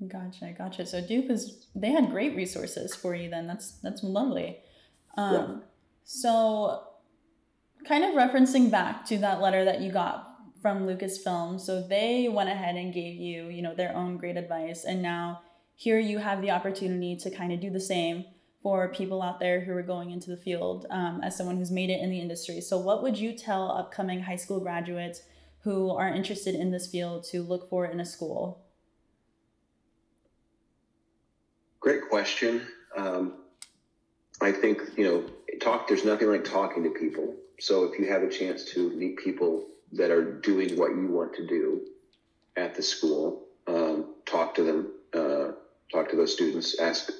Gotcha, 0.06 0.54
gotcha. 0.56 0.86
So 0.86 1.04
Duke 1.04 1.30
is 1.30 1.66
they 1.74 1.90
had 1.90 2.10
great 2.10 2.36
resources 2.36 2.94
for 2.94 3.16
you 3.16 3.28
then. 3.28 3.48
That's 3.48 3.72
that's 3.82 4.04
lovely. 4.04 4.58
Um, 5.16 5.34
yeah. 5.34 5.54
So, 6.04 6.84
kind 7.84 8.04
of 8.04 8.14
referencing 8.14 8.70
back 8.70 9.04
to 9.06 9.18
that 9.18 9.40
letter 9.40 9.64
that 9.64 9.80
you 9.80 9.90
got 9.90 10.31
from 10.62 10.86
Lucasfilm. 10.86 11.60
So 11.60 11.82
they 11.82 12.28
went 12.28 12.48
ahead 12.48 12.76
and 12.76 12.94
gave 12.94 13.16
you, 13.16 13.48
you 13.48 13.60
know, 13.60 13.74
their 13.74 13.94
own 13.94 14.16
great 14.16 14.36
advice. 14.36 14.84
And 14.84 15.02
now 15.02 15.42
here 15.74 15.98
you 15.98 16.18
have 16.18 16.40
the 16.40 16.52
opportunity 16.52 17.16
to 17.16 17.30
kind 17.30 17.52
of 17.52 17.60
do 17.60 17.68
the 17.68 17.80
same 17.80 18.24
for 18.62 18.88
people 18.92 19.20
out 19.20 19.40
there 19.40 19.60
who 19.60 19.72
are 19.72 19.82
going 19.82 20.12
into 20.12 20.30
the 20.30 20.36
field 20.36 20.86
um, 20.88 21.20
as 21.24 21.36
someone 21.36 21.56
who's 21.56 21.72
made 21.72 21.90
it 21.90 22.00
in 22.00 22.10
the 22.10 22.20
industry. 22.20 22.60
So 22.60 22.78
what 22.78 23.02
would 23.02 23.18
you 23.18 23.36
tell 23.36 23.72
upcoming 23.72 24.22
high 24.22 24.36
school 24.36 24.60
graduates 24.60 25.22
who 25.62 25.90
are 25.90 26.08
interested 26.08 26.54
in 26.54 26.70
this 26.70 26.86
field 26.86 27.24
to 27.24 27.42
look 27.42 27.68
for 27.68 27.86
in 27.86 27.98
a 27.98 28.04
school? 28.04 28.64
Great 31.80 32.08
question. 32.08 32.62
Um, 32.96 33.34
I 34.40 34.52
think, 34.52 34.80
you 34.96 35.04
know, 35.04 35.24
talk, 35.60 35.88
there's 35.88 36.04
nothing 36.04 36.28
like 36.28 36.44
talking 36.44 36.84
to 36.84 36.90
people. 36.90 37.34
So 37.58 37.84
if 37.84 37.98
you 37.98 38.06
have 38.06 38.22
a 38.22 38.30
chance 38.30 38.64
to 38.72 38.90
meet 38.90 39.16
people 39.16 39.66
that 39.92 40.10
are 40.10 40.40
doing 40.40 40.76
what 40.76 40.90
you 40.90 41.08
want 41.08 41.34
to 41.34 41.46
do 41.46 41.82
at 42.56 42.74
the 42.74 42.82
school. 42.82 43.44
Um, 43.66 44.14
talk 44.26 44.54
to 44.56 44.62
them, 44.62 44.92
uh, 45.14 45.52
talk 45.92 46.10
to 46.10 46.16
those 46.16 46.32
students, 46.32 46.78
ask 46.78 47.10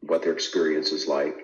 what 0.00 0.22
their 0.22 0.32
experience 0.32 0.92
is 0.92 1.06
like. 1.06 1.36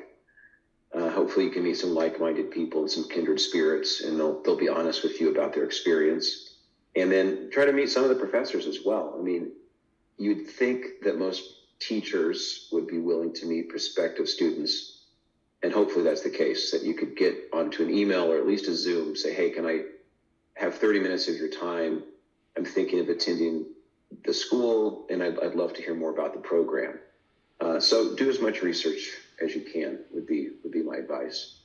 Uh, 0.94 1.10
hopefully, 1.10 1.46
you 1.46 1.50
can 1.50 1.64
meet 1.64 1.76
some 1.76 1.94
like-minded 1.94 2.50
people 2.50 2.82
and 2.82 2.90
some 2.90 3.08
kindred 3.08 3.40
spirits, 3.40 4.02
and 4.02 4.18
they'll 4.18 4.40
they'll 4.42 4.56
be 4.56 4.68
honest 4.68 5.02
with 5.02 5.20
you 5.20 5.30
about 5.30 5.52
their 5.52 5.64
experience. 5.64 6.56
And 6.96 7.10
then 7.10 7.50
try 7.52 7.64
to 7.64 7.72
meet 7.72 7.90
some 7.90 8.04
of 8.04 8.10
the 8.10 8.14
professors 8.14 8.66
as 8.66 8.78
well. 8.84 9.16
I 9.18 9.22
mean, 9.22 9.50
you'd 10.16 10.48
think 10.48 10.86
that 11.02 11.18
most 11.18 11.42
teachers 11.80 12.68
would 12.70 12.86
be 12.86 12.98
willing 12.98 13.34
to 13.34 13.46
meet 13.46 13.68
prospective 13.68 14.28
students 14.28 14.94
and 15.64 15.72
hopefully 15.72 16.04
that's 16.04 16.20
the 16.20 16.28
case 16.28 16.70
that 16.72 16.82
you 16.82 16.92
could 16.92 17.16
get 17.16 17.48
onto 17.50 17.82
an 17.82 17.90
email 17.90 18.30
or 18.30 18.36
at 18.36 18.46
least 18.46 18.68
a 18.68 18.74
Zoom, 18.74 19.16
say, 19.16 19.32
hey, 19.32 19.48
can 19.48 19.64
I 19.64 19.84
have 20.54 20.74
30 20.74 21.00
minutes 21.00 21.28
of 21.28 21.36
your 21.36 21.48
time? 21.48 22.02
I'm 22.56 22.64
thinking 22.64 23.00
of 23.00 23.08
attending 23.08 23.66
the 24.24 24.32
school, 24.32 25.06
and 25.10 25.22
I'd, 25.22 25.38
I'd 25.40 25.54
love 25.54 25.74
to 25.74 25.82
hear 25.82 25.94
more 25.94 26.10
about 26.10 26.34
the 26.34 26.40
program. 26.40 26.98
Uh, 27.60 27.80
so 27.80 28.14
do 28.14 28.28
as 28.28 28.40
much 28.40 28.62
research 28.62 29.10
as 29.42 29.54
you 29.54 29.62
can 29.62 30.00
would 30.12 30.26
be 30.26 30.50
would 30.62 30.72
be 30.72 30.82
my 30.82 30.96
advice. 30.96 31.60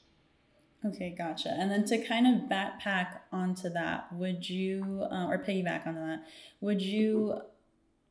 Okay, 0.85 1.13
gotcha. 1.17 1.49
And 1.49 1.69
then 1.69 1.85
to 1.85 1.97
kind 2.05 2.25
of 2.25 2.49
backpack 2.49 3.19
onto 3.33 3.69
that, 3.69 4.13
would 4.13 4.47
you, 4.47 5.05
uh, 5.11 5.27
or 5.27 5.43
piggyback 5.43 5.85
onto 5.85 5.99
that, 5.99 6.23
would 6.61 6.81
you 6.81 7.41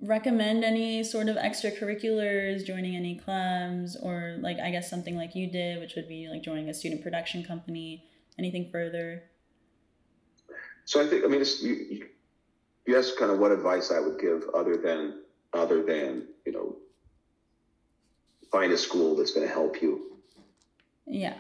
recommend 0.01 0.65
any 0.65 1.03
sort 1.03 1.29
of 1.29 1.37
extracurriculars, 1.37 2.67
joining 2.67 2.95
any 2.95 3.19
clubs, 3.19 3.97
or 3.97 4.37
like 4.41 4.59
I 4.59 4.71
guess 4.71 4.91
something 4.91 5.17
like 5.17 5.35
you 5.35 5.51
did, 5.51 5.81
which 5.81 5.95
would 5.97 6.09
be 6.09 6.29
like 6.29 6.43
joining 6.43 6.69
a 6.69 6.75
student 6.75 7.03
production 7.03 7.43
company? 7.43 8.05
Anything 8.39 8.69
further? 8.71 9.25
So 10.89 11.03
I 11.03 11.07
think 11.07 11.23
I 11.23 11.29
mean 11.29 11.45
you, 11.61 12.07
you 12.87 12.97
asked 12.97 13.19
kind 13.19 13.31
of 13.31 13.39
what 13.39 13.53
advice 13.53 13.91
I 13.91 14.01
would 14.01 14.19
give 14.19 14.45
other 14.55 14.79
than 14.79 15.21
other 15.53 15.83
than 15.83 16.29
you 16.47 16.53
know 16.53 16.77
find 18.51 18.73
a 18.73 18.79
school 18.79 19.15
that's 19.15 19.33
going 19.33 19.47
to 19.47 19.53
help 19.53 19.83
you. 19.83 20.17
Yeah. 21.07 21.35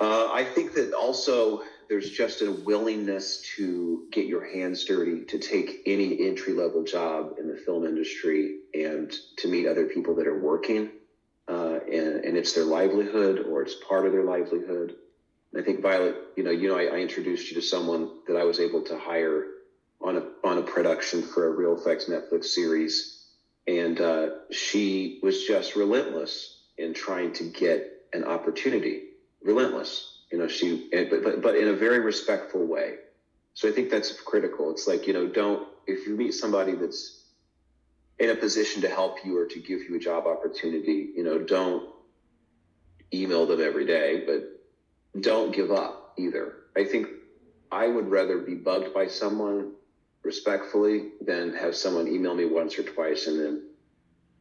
Uh, 0.00 0.32
I 0.32 0.42
think 0.42 0.74
that 0.74 0.94
also 0.94 1.62
there's 1.88 2.10
just 2.10 2.42
a 2.42 2.50
willingness 2.50 3.40
to 3.54 4.02
get 4.10 4.26
your 4.26 4.44
hands 4.44 4.84
dirty, 4.84 5.24
to 5.26 5.38
take 5.38 5.82
any 5.86 6.26
entry 6.26 6.52
level 6.52 6.82
job 6.82 7.34
in 7.38 7.46
the 7.46 7.56
film 7.56 7.84
industry, 7.84 8.56
and 8.74 9.12
to 9.36 9.46
meet 9.46 9.68
other 9.68 9.84
people 9.84 10.16
that 10.16 10.26
are 10.26 10.40
working, 10.40 10.90
uh, 11.46 11.78
and, 11.86 12.24
and 12.24 12.36
it's 12.36 12.52
their 12.52 12.64
livelihood 12.64 13.46
or 13.48 13.62
it's 13.62 13.76
part 13.88 14.06
of 14.06 14.10
their 14.10 14.24
livelihood. 14.24 14.96
I 15.56 15.62
think 15.62 15.80
Violet, 15.80 16.16
you 16.36 16.44
know, 16.44 16.50
you 16.50 16.68
know, 16.68 16.76
I, 16.76 16.84
I, 16.84 16.98
introduced 16.98 17.50
you 17.50 17.54
to 17.60 17.62
someone 17.66 18.10
that 18.26 18.36
I 18.36 18.44
was 18.44 18.60
able 18.60 18.82
to 18.82 18.98
hire 18.98 19.46
on 20.00 20.16
a 20.16 20.46
on 20.46 20.58
a 20.58 20.62
production 20.62 21.22
for 21.22 21.46
a 21.46 21.50
Real 21.50 21.76
Effects 21.76 22.04
Netflix 22.04 22.46
series, 22.46 23.24
and 23.66 24.00
uh, 24.00 24.28
she 24.50 25.20
was 25.22 25.46
just 25.46 25.74
relentless 25.74 26.64
in 26.76 26.92
trying 26.92 27.32
to 27.34 27.44
get 27.44 27.90
an 28.12 28.24
opportunity. 28.24 29.04
Relentless 29.42 30.18
you 30.30 30.38
know 30.38 30.48
she 30.48 30.88
but, 30.92 31.22
but 31.22 31.42
but 31.42 31.56
in 31.56 31.68
a 31.68 31.74
very 31.74 32.00
respectful 32.00 32.64
way. 32.64 32.96
So 33.54 33.68
i 33.68 33.72
think 33.72 33.90
that's 33.90 34.12
critical. 34.12 34.70
It's 34.70 34.86
like 34.86 35.06
you 35.06 35.12
know 35.12 35.26
don't 35.26 35.68
if 35.86 36.06
you 36.06 36.16
meet 36.16 36.34
somebody 36.34 36.74
that's 36.74 37.24
in 38.18 38.30
a 38.30 38.34
position 38.34 38.82
to 38.82 38.88
help 38.88 39.24
you 39.24 39.38
or 39.38 39.46
to 39.46 39.60
give 39.60 39.80
you 39.88 39.94
a 39.94 39.98
job 39.98 40.26
opportunity 40.26 41.10
you 41.14 41.22
know 41.22 41.38
don't 41.38 41.88
email 43.14 43.46
them 43.46 43.60
every 43.60 43.86
day 43.86 44.24
but 44.26 44.57
don't 45.20 45.54
give 45.54 45.70
up 45.70 46.14
either. 46.18 46.54
I 46.76 46.84
think 46.84 47.08
i 47.70 47.86
would 47.86 48.08
rather 48.08 48.38
be 48.38 48.54
bugged 48.54 48.94
by 48.94 49.06
someone 49.06 49.72
respectfully 50.22 51.10
than 51.20 51.54
have 51.54 51.76
someone 51.76 52.08
email 52.08 52.34
me 52.34 52.46
once 52.46 52.78
or 52.78 52.82
twice 52.82 53.26
and 53.26 53.38
then 53.38 53.62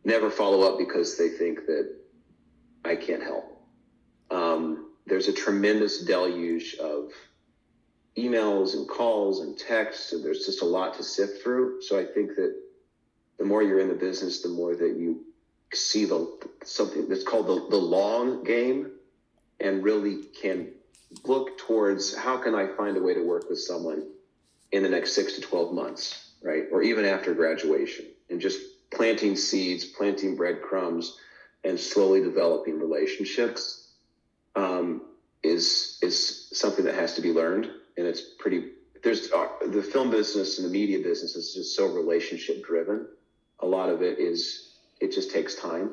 never 0.05 0.29
follow 0.29 0.61
up 0.61 0.77
because 0.77 1.17
they 1.17 1.27
think 1.29 1.65
that 1.65 1.93
i 2.85 2.95
can't 2.95 3.23
help. 3.23 3.61
Um, 4.31 4.91
there's 5.05 5.27
a 5.27 5.33
tremendous 5.33 6.03
deluge 6.03 6.75
of 6.75 7.11
emails 8.17 8.73
and 8.73 8.87
calls 8.87 9.41
and 9.41 9.57
texts, 9.57 10.11
and 10.11 10.23
there's 10.23 10.45
just 10.45 10.61
a 10.61 10.65
lot 10.65 10.95
to 10.95 11.03
sift 11.03 11.41
through. 11.41 11.81
So 11.81 11.99
I 11.99 12.03
think 12.03 12.35
that 12.35 12.53
the 13.37 13.45
more 13.45 13.61
you're 13.61 13.79
in 13.79 13.87
the 13.87 13.93
business, 13.93 14.41
the 14.41 14.49
more 14.49 14.75
that 14.75 14.97
you 14.97 15.23
see 15.73 16.05
the 16.05 16.37
something 16.63 17.07
that's 17.07 17.23
called 17.23 17.47
the, 17.47 17.67
the 17.69 17.77
long 17.77 18.43
game 18.43 18.91
and 19.59 19.83
really 19.83 20.23
can 20.41 20.69
look 21.25 21.57
towards 21.57 22.15
how 22.15 22.37
can 22.37 22.55
I 22.55 22.67
find 22.75 22.97
a 22.97 23.01
way 23.01 23.13
to 23.13 23.21
work 23.21 23.49
with 23.49 23.59
someone 23.59 24.07
in 24.71 24.83
the 24.83 24.89
next 24.89 25.13
six 25.13 25.33
to 25.33 25.41
12 25.41 25.73
months, 25.73 26.31
right? 26.43 26.63
Or 26.71 26.81
even 26.81 27.05
after 27.05 27.33
graduation 27.33 28.05
and 28.29 28.41
just 28.41 28.59
planting 28.91 29.35
seeds, 29.35 29.85
planting 29.85 30.35
breadcrumbs, 30.35 31.17
and 31.63 31.79
slowly 31.79 32.21
developing 32.21 32.79
relationships 32.79 33.91
um, 34.55 35.01
is 35.43 35.99
is 36.01 36.49
something 36.53 36.85
that 36.85 36.95
has 36.95 37.15
to 37.15 37.21
be 37.21 37.31
learned, 37.31 37.69
and 37.97 38.07
it's 38.07 38.21
pretty. 38.39 38.71
There's 39.03 39.31
uh, 39.31 39.47
the 39.67 39.83
film 39.83 40.09
business 40.09 40.57
and 40.57 40.67
the 40.67 40.71
media 40.71 40.99
business 40.99 41.35
is 41.35 41.53
just 41.53 41.75
so 41.75 41.87
relationship 41.87 42.65
driven. 42.65 43.07
A 43.59 43.65
lot 43.65 43.89
of 43.89 44.01
it 44.01 44.19
is 44.19 44.75
it 44.99 45.11
just 45.11 45.31
takes 45.31 45.55
time, 45.55 45.91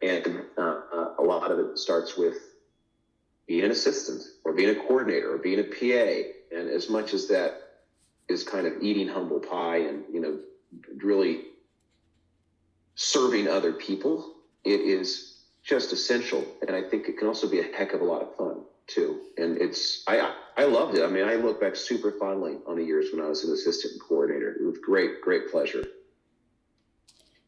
and 0.00 0.42
uh, 0.56 0.80
uh, 0.92 1.14
a 1.18 1.22
lot 1.22 1.50
of 1.50 1.58
it 1.58 1.78
starts 1.78 2.16
with 2.16 2.36
being 3.46 3.64
an 3.64 3.70
assistant 3.70 4.22
or 4.44 4.52
being 4.52 4.70
a 4.70 4.74
coordinator 4.74 5.32
or 5.32 5.38
being 5.38 5.58
a 5.58 5.64
PA. 5.64 6.56
And 6.56 6.68
as 6.68 6.88
much 6.88 7.12
as 7.12 7.28
that 7.28 7.54
is 8.28 8.44
kind 8.44 8.66
of 8.66 8.82
eating 8.82 9.08
humble 9.08 9.40
pie 9.40 9.78
and 9.78 10.04
you 10.12 10.20
know 10.20 10.38
really 11.02 11.40
serving 12.94 13.48
other 13.48 13.72
people, 13.72 14.34
it 14.64 14.80
is 14.80 15.40
just 15.62 15.92
essential. 15.92 16.44
And 16.66 16.74
I 16.76 16.82
think 16.82 17.08
it 17.08 17.18
can 17.18 17.28
also 17.28 17.48
be 17.48 17.60
a 17.60 17.76
heck 17.76 17.94
of 17.94 18.00
a 18.00 18.04
lot 18.04 18.22
of 18.22 18.34
fun 18.36 18.62
too. 18.86 19.20
And 19.36 19.56
it's 19.58 20.04
I 20.06 20.34
I 20.56 20.64
loved 20.64 20.96
it. 20.96 21.04
I 21.04 21.08
mean, 21.08 21.24
I 21.24 21.34
look 21.34 21.60
back 21.60 21.76
super 21.76 22.12
fondly 22.12 22.58
on 22.66 22.76
the 22.76 22.84
years 22.84 23.06
when 23.12 23.24
I 23.24 23.28
was 23.28 23.44
an 23.44 23.52
assistant 23.52 24.00
coordinator 24.06 24.56
with 24.60 24.82
great 24.82 25.20
great 25.20 25.50
pleasure. 25.50 25.84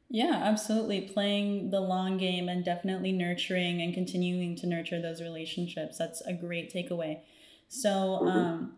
Yeah, 0.08 0.40
absolutely. 0.42 1.00
Playing 1.02 1.70
the 1.70 1.80
long 1.80 2.18
game 2.18 2.48
and 2.48 2.64
definitely 2.64 3.12
nurturing 3.12 3.80
and 3.82 3.92
continuing 3.92 4.54
to 4.56 4.66
nurture 4.66 5.00
those 5.00 5.20
relationships. 5.20 5.98
That's 5.98 6.20
a 6.22 6.32
great 6.32 6.72
takeaway. 6.72 7.20
So, 7.68 8.26
um, 8.26 8.74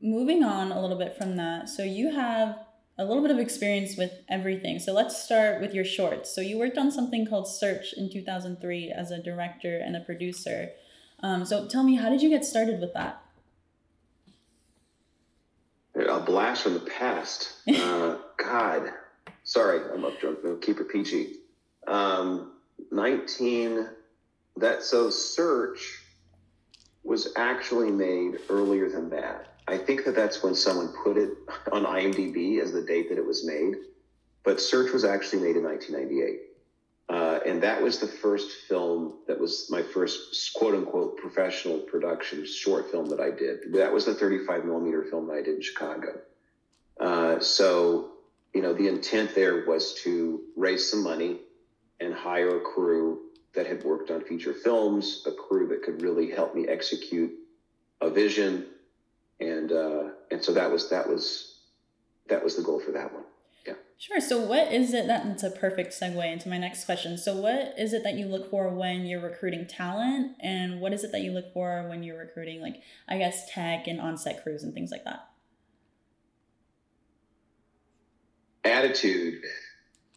moving 0.00 0.42
on 0.42 0.72
a 0.72 0.80
little 0.80 0.98
bit 0.98 1.16
from 1.16 1.36
that. 1.36 1.68
So, 1.68 1.84
you 1.84 2.14
have 2.14 2.58
a 2.98 3.04
little 3.04 3.22
bit 3.22 3.30
of 3.30 3.38
experience 3.38 3.96
with 3.96 4.12
everything. 4.28 4.78
So 4.78 4.92
let's 4.92 5.22
start 5.22 5.60
with 5.60 5.74
your 5.74 5.84
shorts. 5.84 6.34
So 6.34 6.40
you 6.40 6.58
worked 6.58 6.78
on 6.78 6.90
something 6.90 7.26
called 7.26 7.48
Search 7.48 7.92
in 7.94 8.10
2003 8.10 8.92
as 8.92 9.10
a 9.10 9.22
director 9.22 9.78
and 9.78 9.96
a 9.96 10.00
producer. 10.00 10.70
Um, 11.20 11.44
so 11.44 11.66
tell 11.66 11.82
me, 11.82 11.96
how 11.96 12.10
did 12.10 12.22
you 12.22 12.28
get 12.28 12.44
started 12.44 12.80
with 12.80 12.92
that? 12.94 13.22
A 15.94 16.20
blast 16.20 16.62
from 16.62 16.74
the 16.74 16.80
past. 16.80 17.54
Uh, 17.68 18.18
God, 18.36 18.90
sorry, 19.44 19.80
I'm 19.92 20.04
up 20.04 20.18
drunk. 20.20 20.38
Keep 20.62 20.80
it 20.80 20.88
PG. 20.88 21.34
Um, 21.86 22.52
19. 22.90 23.88
That 24.56 24.82
so 24.82 25.08
Search 25.08 26.02
was 27.04 27.32
actually 27.36 27.90
made 27.90 28.38
earlier 28.50 28.88
than 28.88 29.08
that. 29.10 29.54
I 29.66 29.78
think 29.78 30.04
that 30.04 30.14
that's 30.14 30.42
when 30.42 30.54
someone 30.54 30.92
put 31.04 31.16
it 31.16 31.30
on 31.72 31.84
IMDb 31.84 32.60
as 32.60 32.72
the 32.72 32.82
date 32.82 33.08
that 33.08 33.18
it 33.18 33.26
was 33.26 33.46
made. 33.46 33.76
But 34.44 34.60
Search 34.60 34.92
was 34.92 35.04
actually 35.04 35.42
made 35.42 35.56
in 35.56 35.64
1998. 35.64 36.40
Uh, 37.08 37.40
and 37.44 37.62
that 37.62 37.80
was 37.80 37.98
the 37.98 38.06
first 38.06 38.68
film 38.68 39.18
that 39.26 39.38
was 39.38 39.66
my 39.70 39.82
first 39.82 40.54
quote 40.54 40.74
unquote 40.74 41.16
professional 41.18 41.78
production 41.78 42.46
short 42.46 42.90
film 42.90 43.06
that 43.06 43.20
I 43.20 43.30
did. 43.30 43.72
That 43.72 43.92
was 43.92 44.06
the 44.06 44.14
35 44.14 44.64
millimeter 44.64 45.04
film 45.04 45.26
that 45.28 45.34
I 45.34 45.42
did 45.42 45.56
in 45.56 45.62
Chicago. 45.62 46.20
Uh, 46.98 47.40
so, 47.40 48.11
you 48.54 48.62
know, 48.62 48.72
the 48.74 48.88
intent 48.88 49.34
there 49.34 49.64
was 49.66 49.94
to 50.02 50.40
raise 50.56 50.90
some 50.90 51.02
money 51.02 51.40
and 52.00 52.12
hire 52.12 52.58
a 52.58 52.60
crew 52.60 53.20
that 53.54 53.66
had 53.66 53.84
worked 53.84 54.10
on 54.10 54.22
feature 54.22 54.54
films, 54.54 55.22
a 55.26 55.32
crew 55.32 55.68
that 55.68 55.82
could 55.82 56.02
really 56.02 56.30
help 56.30 56.54
me 56.54 56.66
execute 56.68 57.32
a 58.00 58.10
vision 58.10 58.66
and 59.42 59.72
uh, 59.72 60.04
and 60.30 60.42
so 60.42 60.52
that 60.52 60.70
was 60.70 60.88
that 60.90 61.08
was 61.08 61.60
that 62.28 62.42
was 62.42 62.56
the 62.56 62.62
goal 62.62 62.80
for 62.80 62.92
that 62.92 63.12
one. 63.12 63.24
Yeah. 63.66 63.74
Sure. 63.98 64.20
So, 64.20 64.40
what 64.40 64.72
is 64.72 64.94
it 64.94 65.06
that, 65.06 65.24
that's 65.24 65.42
a 65.42 65.50
perfect 65.50 65.92
segue 65.92 66.32
into 66.32 66.48
my 66.48 66.58
next 66.58 66.84
question. 66.84 67.18
So, 67.18 67.36
what 67.36 67.74
is 67.78 67.92
it 67.92 68.02
that 68.04 68.14
you 68.14 68.26
look 68.26 68.50
for 68.50 68.68
when 68.68 69.04
you're 69.04 69.20
recruiting 69.20 69.66
talent, 69.66 70.36
and 70.40 70.80
what 70.80 70.92
is 70.92 71.04
it 71.04 71.12
that 71.12 71.22
you 71.22 71.32
look 71.32 71.52
for 71.52 71.86
when 71.88 72.02
you're 72.02 72.18
recruiting, 72.18 72.60
like, 72.60 72.76
I 73.08 73.18
guess, 73.18 73.50
tech 73.52 73.86
and 73.86 74.00
on 74.00 74.16
set 74.16 74.42
crews 74.42 74.62
and 74.62 74.72
things 74.72 74.90
like 74.90 75.04
that? 75.04 75.28
Attitude, 78.64 79.42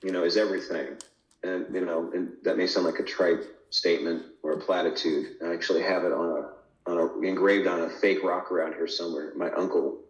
you 0.03 0.11
know, 0.11 0.23
is 0.23 0.37
everything. 0.37 0.97
And, 1.43 1.73
you 1.73 1.85
know, 1.85 2.11
and 2.13 2.33
that 2.43 2.57
may 2.57 2.67
sound 2.67 2.85
like 2.85 2.99
a 2.99 3.03
trite 3.03 3.39
statement 3.69 4.23
or 4.43 4.53
a 4.53 4.59
platitude. 4.59 5.37
I 5.43 5.53
actually 5.53 5.81
have 5.83 6.03
it 6.03 6.11
on 6.11 6.29
a 6.29 6.49
on 6.87 6.97
a, 6.97 7.19
engraved 7.21 7.67
on 7.67 7.81
a 7.81 7.89
fake 7.89 8.23
rock 8.23 8.51
around 8.51 8.73
here 8.73 8.87
somewhere. 8.87 9.33
My 9.35 9.51
uncle, 9.51 10.01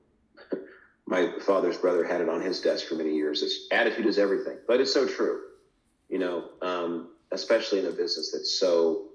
my 1.07 1.31
father's 1.45 1.77
brother, 1.77 2.03
had 2.03 2.21
it 2.21 2.29
on 2.29 2.41
his 2.41 2.59
desk 2.61 2.87
for 2.87 2.95
many 2.95 3.15
years. 3.15 3.41
It's 3.41 3.67
attitude 3.71 4.05
is 4.05 4.17
everything, 4.17 4.57
but 4.67 4.81
it's 4.81 4.93
so 4.93 5.07
true. 5.07 5.41
You 6.09 6.19
know, 6.19 6.49
um, 6.61 7.09
especially 7.31 7.79
in 7.79 7.85
a 7.85 7.91
business 7.91 8.31
that's 8.31 8.59
so 8.59 9.05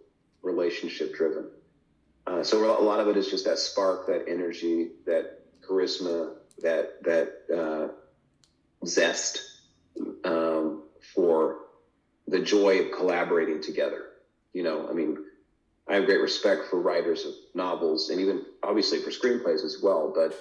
relationship 0.43 1.15
driven. 1.15 1.51
Uh, 2.27 2.43
so 2.43 2.65
a 2.79 2.83
lot 2.83 3.01
of 3.01 3.09
it 3.09 3.17
is 3.17 3.29
just 3.29 3.45
that 3.45 3.59
spark, 3.59 4.07
that 4.07 4.25
energy, 4.29 4.91
that 5.07 5.41
charisma, 5.63 6.35
that 6.63 7.03
that 7.03 7.43
uh, 7.55 7.89
zest 8.87 9.43
um, 10.25 10.83
for 11.15 11.57
the 12.27 12.41
joy 12.41 12.81
of 12.81 12.91
collaborating 12.91 13.61
together. 13.61 14.07
You 14.53 14.63
know, 14.63 14.87
I 14.89 14.93
mean, 14.93 15.17
I 15.89 15.95
have 15.95 16.07
great 16.07 16.21
respect 16.21 16.65
for 16.71 16.81
writers 16.81 17.25
of 17.25 17.35
novels 17.55 18.11
and 18.11 18.21
even 18.21 18.45
obviously 18.63 18.99
for 18.99 19.11
screenplays 19.11 19.65
as 19.65 19.79
well. 19.83 20.13
But 20.15 20.35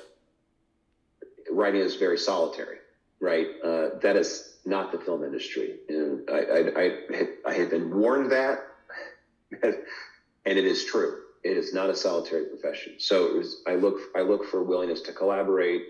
writing 1.49 1.81
is 1.81 1.95
very 1.95 2.17
solitary, 2.17 2.77
right? 3.19 3.47
Uh, 3.63 3.89
that 4.01 4.15
is 4.15 4.57
not 4.65 4.91
the 4.91 4.99
film 4.99 5.23
industry, 5.23 5.77
and 5.87 6.21
I, 6.29 6.39
I, 6.39 6.81
I, 6.81 7.15
had, 7.15 7.27
I 7.45 7.65
been 7.65 7.89
warned 7.89 8.31
that, 8.31 8.59
and 9.63 9.75
it 10.45 10.65
is 10.65 10.83
true. 10.83 11.15
It 11.43 11.55
is 11.55 11.73
not 11.73 11.89
a 11.89 11.95
solitary 11.95 12.43
profession. 12.45 12.93
So 12.97 13.25
it 13.25 13.33
was. 13.33 13.61
I 13.65 13.75
look. 13.75 13.97
I 14.15 14.21
look 14.21 14.43
for 14.43 14.61
willingness 14.61 15.01
to 15.01 15.13
collaborate, 15.13 15.83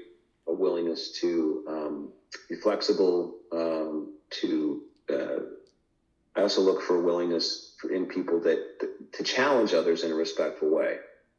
a 0.49 0.53
willingness 0.53 1.11
to 1.21 1.63
um, 1.67 2.09
be 2.49 2.55
flexible, 2.55 3.35
um, 3.51 4.13
to 4.41 4.81
uh, 5.09 5.39
I 6.35 6.41
also 6.41 6.61
look 6.61 6.81
for 6.81 7.01
willingness 7.01 7.75
for, 7.79 7.91
in 7.91 8.05
people 8.05 8.39
that, 8.41 9.11
to 9.13 9.23
challenge 9.23 9.73
others 9.73 10.03
in 10.03 10.11
a 10.11 10.15
respectful 10.15 10.69
way, 10.69 10.97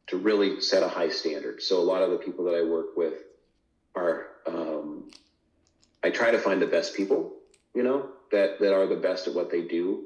to 0.09 0.17
really 0.17 0.61
set 0.61 0.83
a 0.83 0.88
high 0.88 1.09
standard. 1.09 1.62
So 1.62 1.79
a 1.81 1.83
lot 1.83 2.02
of 2.02 2.11
the 2.11 2.19
people 2.19 2.45
that 2.47 2.55
I 2.55 2.62
work 2.62 2.97
with 2.97 3.14
are 3.95 4.26
um, 4.47 5.11
I 6.02 6.11
try 6.11 6.31
to 6.31 6.38
find 6.38 6.61
the 6.61 6.67
best 6.67 6.97
people, 6.97 7.35
you 7.75 7.83
know, 7.83 8.11
that 8.33 8.59
that 8.61 8.75
are 8.75 8.87
the 8.87 8.97
best 8.97 9.26
at 9.26 9.35
what 9.35 9.50
they 9.50 9.62
do, 9.62 10.05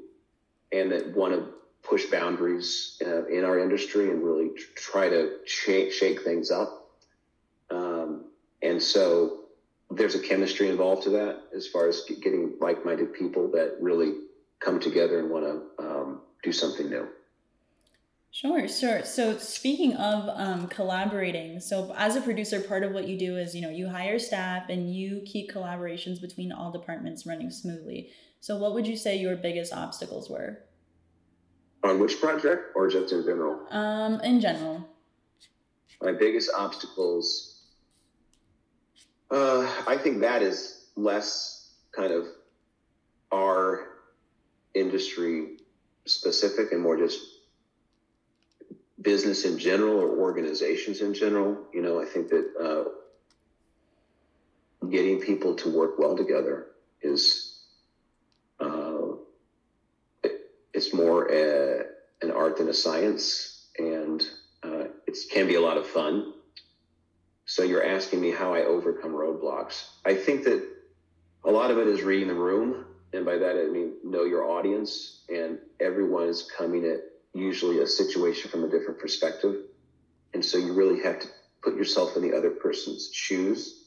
and 0.71 0.91
that 0.91 1.15
want 1.15 1.33
to 1.33 1.53
push 1.83 2.05
boundaries 2.05 3.01
uh, 3.05 3.25
in 3.27 3.43
our 3.43 3.59
industry 3.59 4.09
and 4.09 4.23
really 4.23 4.51
try 4.75 5.07
to 5.09 5.37
shake 5.45 6.21
things 6.23 6.51
up. 6.51 6.84
And 8.75 8.83
so 8.83 9.45
there's 9.89 10.15
a 10.15 10.19
chemistry 10.19 10.67
involved 10.67 11.03
to 11.03 11.09
that 11.11 11.43
as 11.55 11.65
far 11.65 11.87
as 11.87 12.01
getting 12.21 12.55
like-minded 12.59 13.13
people 13.13 13.49
that 13.51 13.77
really 13.79 14.15
come 14.59 14.81
together 14.81 15.17
and 15.17 15.29
want 15.29 15.45
to 15.45 15.85
um, 15.85 16.21
do 16.43 16.51
something 16.51 16.89
new. 16.89 17.07
Sure, 18.31 18.67
sure. 18.67 19.05
So 19.05 19.37
speaking 19.37 19.93
of 19.93 20.27
um, 20.27 20.67
collaborating, 20.67 21.61
so 21.61 21.95
as 21.95 22.17
a 22.17 22.21
producer, 22.21 22.59
part 22.59 22.83
of 22.83 22.91
what 22.91 23.07
you 23.07 23.17
do 23.17 23.37
is 23.37 23.55
you 23.55 23.61
know 23.61 23.69
you 23.69 23.87
hire 23.87 24.19
staff 24.19 24.67
and 24.67 24.93
you 24.93 25.21
keep 25.25 25.49
collaborations 25.49 26.19
between 26.19 26.51
all 26.51 26.69
departments 26.69 27.25
running 27.25 27.49
smoothly. 27.49 28.09
So 28.41 28.57
what 28.57 28.73
would 28.73 28.85
you 28.85 28.97
say 28.97 29.15
your 29.15 29.37
biggest 29.37 29.71
obstacles 29.71 30.29
were? 30.29 30.59
On 31.85 31.97
which 31.97 32.19
project, 32.19 32.73
or 32.75 32.89
just 32.89 33.13
in 33.13 33.23
general? 33.23 33.57
Um, 33.71 34.19
in 34.19 34.41
general. 34.41 34.85
My 36.01 36.11
biggest 36.11 36.51
obstacles. 36.53 37.53
Uh, 39.31 39.67
I 39.87 39.97
think 39.97 40.21
that 40.21 40.41
is 40.41 40.85
less 40.95 41.73
kind 41.91 42.11
of 42.11 42.25
our 43.31 43.87
industry 44.73 45.57
specific 46.05 46.71
and 46.71 46.81
more 46.81 46.97
just 46.97 47.19
business 49.01 49.45
in 49.45 49.57
general 49.57 49.99
or 49.99 50.09
organizations 50.19 51.01
in 51.01 51.13
general. 51.13 51.57
You 51.73 51.81
know, 51.81 52.01
I 52.01 52.05
think 52.05 52.29
that 52.29 52.45
uh, 52.59 52.85
getting 54.87 55.19
people 55.19 55.55
to 55.55 55.69
work 55.69 55.97
well 55.97 56.15
together 56.15 56.67
is 57.01 57.63
uh, 58.59 59.13
it, 60.23 60.51
it's 60.73 60.93
more 60.93 61.31
a, 61.31 61.85
an 62.21 62.31
art 62.31 62.57
than 62.57 62.69
a 62.69 62.73
science, 62.73 63.67
and 63.77 64.23
uh, 64.63 64.85
it 65.07 65.17
can 65.31 65.47
be 65.47 65.55
a 65.55 65.61
lot 65.61 65.77
of 65.77 65.87
fun. 65.87 66.33
So 67.55 67.63
you're 67.63 67.85
asking 67.85 68.19
me 68.19 68.31
how 68.31 68.53
I 68.53 68.65
overcome 68.65 69.13
roadblocks. 69.13 69.85
I 70.03 70.13
think 70.13 70.43
that 70.43 70.61
a 71.45 71.49
lot 71.49 71.71
of 71.71 71.77
it 71.77 71.87
is 71.87 72.01
reading 72.01 72.27
the 72.27 72.33
room 72.33 72.83
and 73.13 73.23
by 73.23 73.37
that 73.37 73.55
I 73.55 73.71
mean 73.71 73.93
know 74.03 74.25
your 74.25 74.43
audience, 74.43 75.21
and 75.29 75.59
everyone 75.79 76.27
is 76.27 76.51
coming 76.57 76.83
at 76.83 76.99
usually 77.33 77.79
a 77.79 77.87
situation 77.87 78.51
from 78.51 78.65
a 78.65 78.69
different 78.69 78.99
perspective, 78.99 79.55
and 80.33 80.43
so 80.43 80.57
you 80.57 80.73
really 80.73 81.01
have 81.03 81.21
to 81.21 81.27
put 81.63 81.77
yourself 81.77 82.17
in 82.17 82.23
the 82.23 82.35
other 82.35 82.49
person's 82.49 83.09
shoes. 83.13 83.85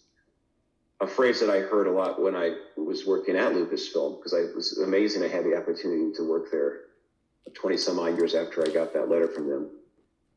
A 1.02 1.06
phrase 1.06 1.38
that 1.40 1.50
I 1.50 1.58
heard 1.58 1.88
a 1.88 1.92
lot 1.92 2.22
when 2.22 2.34
I 2.34 2.56
was 2.78 3.06
working 3.06 3.36
at 3.36 3.52
Lucasfilm, 3.52 4.16
because 4.16 4.32
I 4.32 4.54
was 4.56 4.78
amazing. 4.78 5.22
I 5.22 5.28
had 5.28 5.44
the 5.44 5.58
opportunity 5.58 6.10
to 6.16 6.26
work 6.26 6.50
there 6.50 6.84
20 7.52 7.76
some 7.76 7.98
odd 7.98 8.16
years 8.16 8.34
after 8.34 8.66
I 8.66 8.72
got 8.72 8.94
that 8.94 9.10
letter 9.10 9.28
from 9.28 9.46
them. 9.46 9.68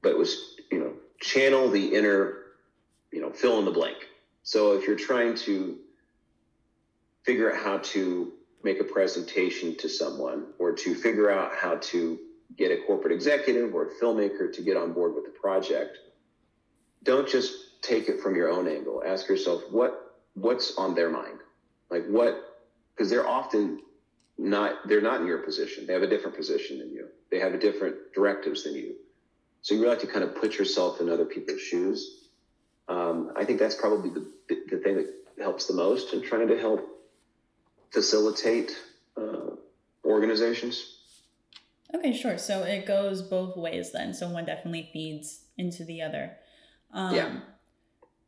But 0.02 0.10
it 0.10 0.18
was, 0.18 0.58
you 0.70 0.80
know, 0.80 0.94
channel 1.22 1.70
the 1.70 1.96
inner, 1.96 2.41
you 3.12 3.22
know, 3.22 3.32
fill 3.32 3.60
in 3.60 3.66
the 3.66 3.72
blank. 3.72 3.98
So 4.44 4.74
if 4.74 4.88
you're 4.88 4.96
trying 4.96 5.36
to 5.36 5.78
figure 7.24 7.54
out 7.54 7.64
how 7.64 7.78
to 7.78 8.32
make 8.64 8.80
a 8.80 8.84
presentation 8.84 9.76
to 9.78 9.90
someone 9.90 10.48
or 10.60 10.74
to 10.74 10.96
figure 10.96 11.32
out 11.32 11.56
how 11.56 11.78
to 11.78 12.20
get 12.58 12.72
a 12.72 12.78
corporate 12.86 13.14
executive 13.14 13.74
or 13.74 13.88
a 13.88 13.90
filmmaker 14.02 14.52
to 14.54 14.62
get 14.62 14.78
on 14.78 14.94
board 14.94 15.16
with 15.16 15.26
the 15.26 15.32
project 15.32 15.98
don't 17.04 17.28
just 17.28 17.82
take 17.82 18.08
it 18.10 18.22
from 18.22 18.36
your 18.36 18.50
own 18.50 18.68
angle. 18.68 19.04
Ask 19.06 19.28
yourself 19.28 19.64
what 19.72 20.18
what's 20.36 20.78
on 20.78 20.96
their 20.96 21.10
mind? 21.10 21.40
Like 21.90 22.06
what 22.08 22.36
because 22.94 23.10
they're 23.10 23.28
often 23.28 23.82
not 24.38 24.88
they're 24.88 25.02
not 25.02 25.22
in 25.22 25.28
your 25.28 25.40
position. 25.40 25.88
They 25.88 25.94
have 25.94 26.04
a 26.04 26.08
different 26.08 26.38
position 26.38 26.80
than 26.80 26.92
you. 26.92 27.08
They 27.32 27.40
have 27.40 27.54
a 27.54 27.60
different 27.60 27.96
directives 28.14 28.64
than 28.64 28.76
you. 28.76 28.96
So 29.62 29.76
you 29.76 29.82
really 29.82 29.94
have 29.94 30.02
to 30.02 30.08
kind 30.08 30.24
of 30.24 30.36
put 30.36 30.58
yourself 30.58 31.02
in 31.02 31.10
other 31.10 31.26
people's 31.26 31.62
shoes 31.62 32.21
um, 32.88 33.32
i 33.36 33.44
think 33.44 33.60
that's 33.60 33.76
probably 33.76 34.10
the, 34.10 34.26
the 34.70 34.78
thing 34.78 34.96
that 34.96 35.08
helps 35.42 35.68
the 35.68 35.74
most 35.74 36.14
in 36.14 36.22
trying 36.22 36.48
to 36.48 36.60
help 36.60 36.88
facilitate 37.92 38.72
uh, 39.18 39.56
organizations. 40.06 40.98
Okay, 41.94 42.14
sure. 42.14 42.38
So 42.38 42.64
it 42.64 42.86
goes 42.86 43.22
both 43.22 43.58
ways 43.58 43.92
then. 43.92 44.14
So 44.14 44.30
one 44.30 44.46
definitely 44.46 44.90
feeds 44.94 45.42
into 45.58 45.84
the 45.84 46.02
other. 46.02 46.38
Um, 46.94 47.16
yeah. 47.16 47.40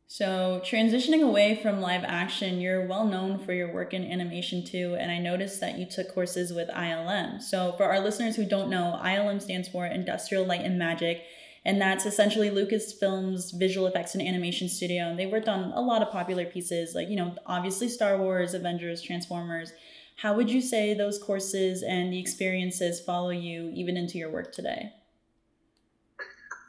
So 0.06 0.60
transitioning 0.62 1.22
away 1.22 1.58
from 1.60 1.80
live 1.80 2.04
action, 2.04 2.60
you're 2.60 2.86
well 2.86 3.06
known 3.06 3.38
for 3.38 3.54
your 3.54 3.72
work 3.72 3.94
in 3.94 4.04
animation 4.04 4.64
too, 4.64 4.96
and 4.98 5.10
I 5.10 5.18
noticed 5.18 5.60
that 5.60 5.78
you 5.78 5.86
took 5.86 6.14
courses 6.14 6.52
with 6.52 6.68
ILM. 6.68 7.40
So 7.40 7.72
for 7.72 7.84
our 7.84 8.00
listeners 8.00 8.36
who 8.36 8.44
don't 8.44 8.68
know, 8.68 9.00
ILM 9.02 9.40
stands 9.40 9.66
for 9.66 9.86
Industrial 9.86 10.44
Light 10.44 10.60
and 10.60 10.78
Magic, 10.78 11.22
and 11.64 11.80
that's 11.80 12.04
essentially 12.04 12.50
Lucasfilm's 12.50 13.52
visual 13.52 13.86
effects 13.86 14.14
and 14.14 14.26
animation 14.26 14.68
studio. 14.68 15.08
And 15.08 15.18
they 15.18 15.26
worked 15.26 15.48
on 15.48 15.72
a 15.72 15.80
lot 15.80 16.02
of 16.02 16.10
popular 16.10 16.44
pieces, 16.44 16.94
like, 16.94 17.08
you 17.08 17.16
know, 17.16 17.34
obviously 17.46 17.88
Star 17.88 18.18
Wars, 18.18 18.54
Avengers, 18.54 19.00
Transformers. 19.00 19.72
How 20.16 20.34
would 20.34 20.50
you 20.50 20.60
say 20.60 20.94
those 20.94 21.18
courses 21.18 21.82
and 21.82 22.12
the 22.12 22.18
experiences 22.20 23.00
follow 23.00 23.30
you 23.30 23.70
even 23.74 23.96
into 23.96 24.18
your 24.18 24.30
work 24.30 24.52
today? 24.52 24.92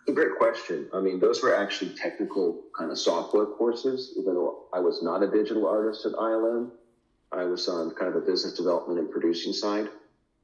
a 0.08 0.12
great 0.12 0.38
question. 0.38 0.88
I 0.93 0.99
mean, 0.99 1.19
those 1.19 1.41
were 1.41 1.55
actually 1.55 1.95
technical 1.95 2.62
kind 2.77 2.91
of 2.91 2.99
software 2.99 3.45
courses, 3.45 4.13
even 4.17 4.36
though 4.36 4.65
I 4.73 4.79
was 4.79 5.01
not 5.01 5.23
a 5.23 5.27
digital 5.27 5.67
artist 5.67 6.05
at 6.05 6.13
ILM. 6.13 6.69
I 7.31 7.43
was 7.43 7.67
on 7.67 7.91
kind 7.91 8.08
of 8.08 8.13
the 8.13 8.31
business 8.31 8.53
development 8.53 8.99
and 8.99 9.10
producing 9.10 9.53
side. 9.53 9.89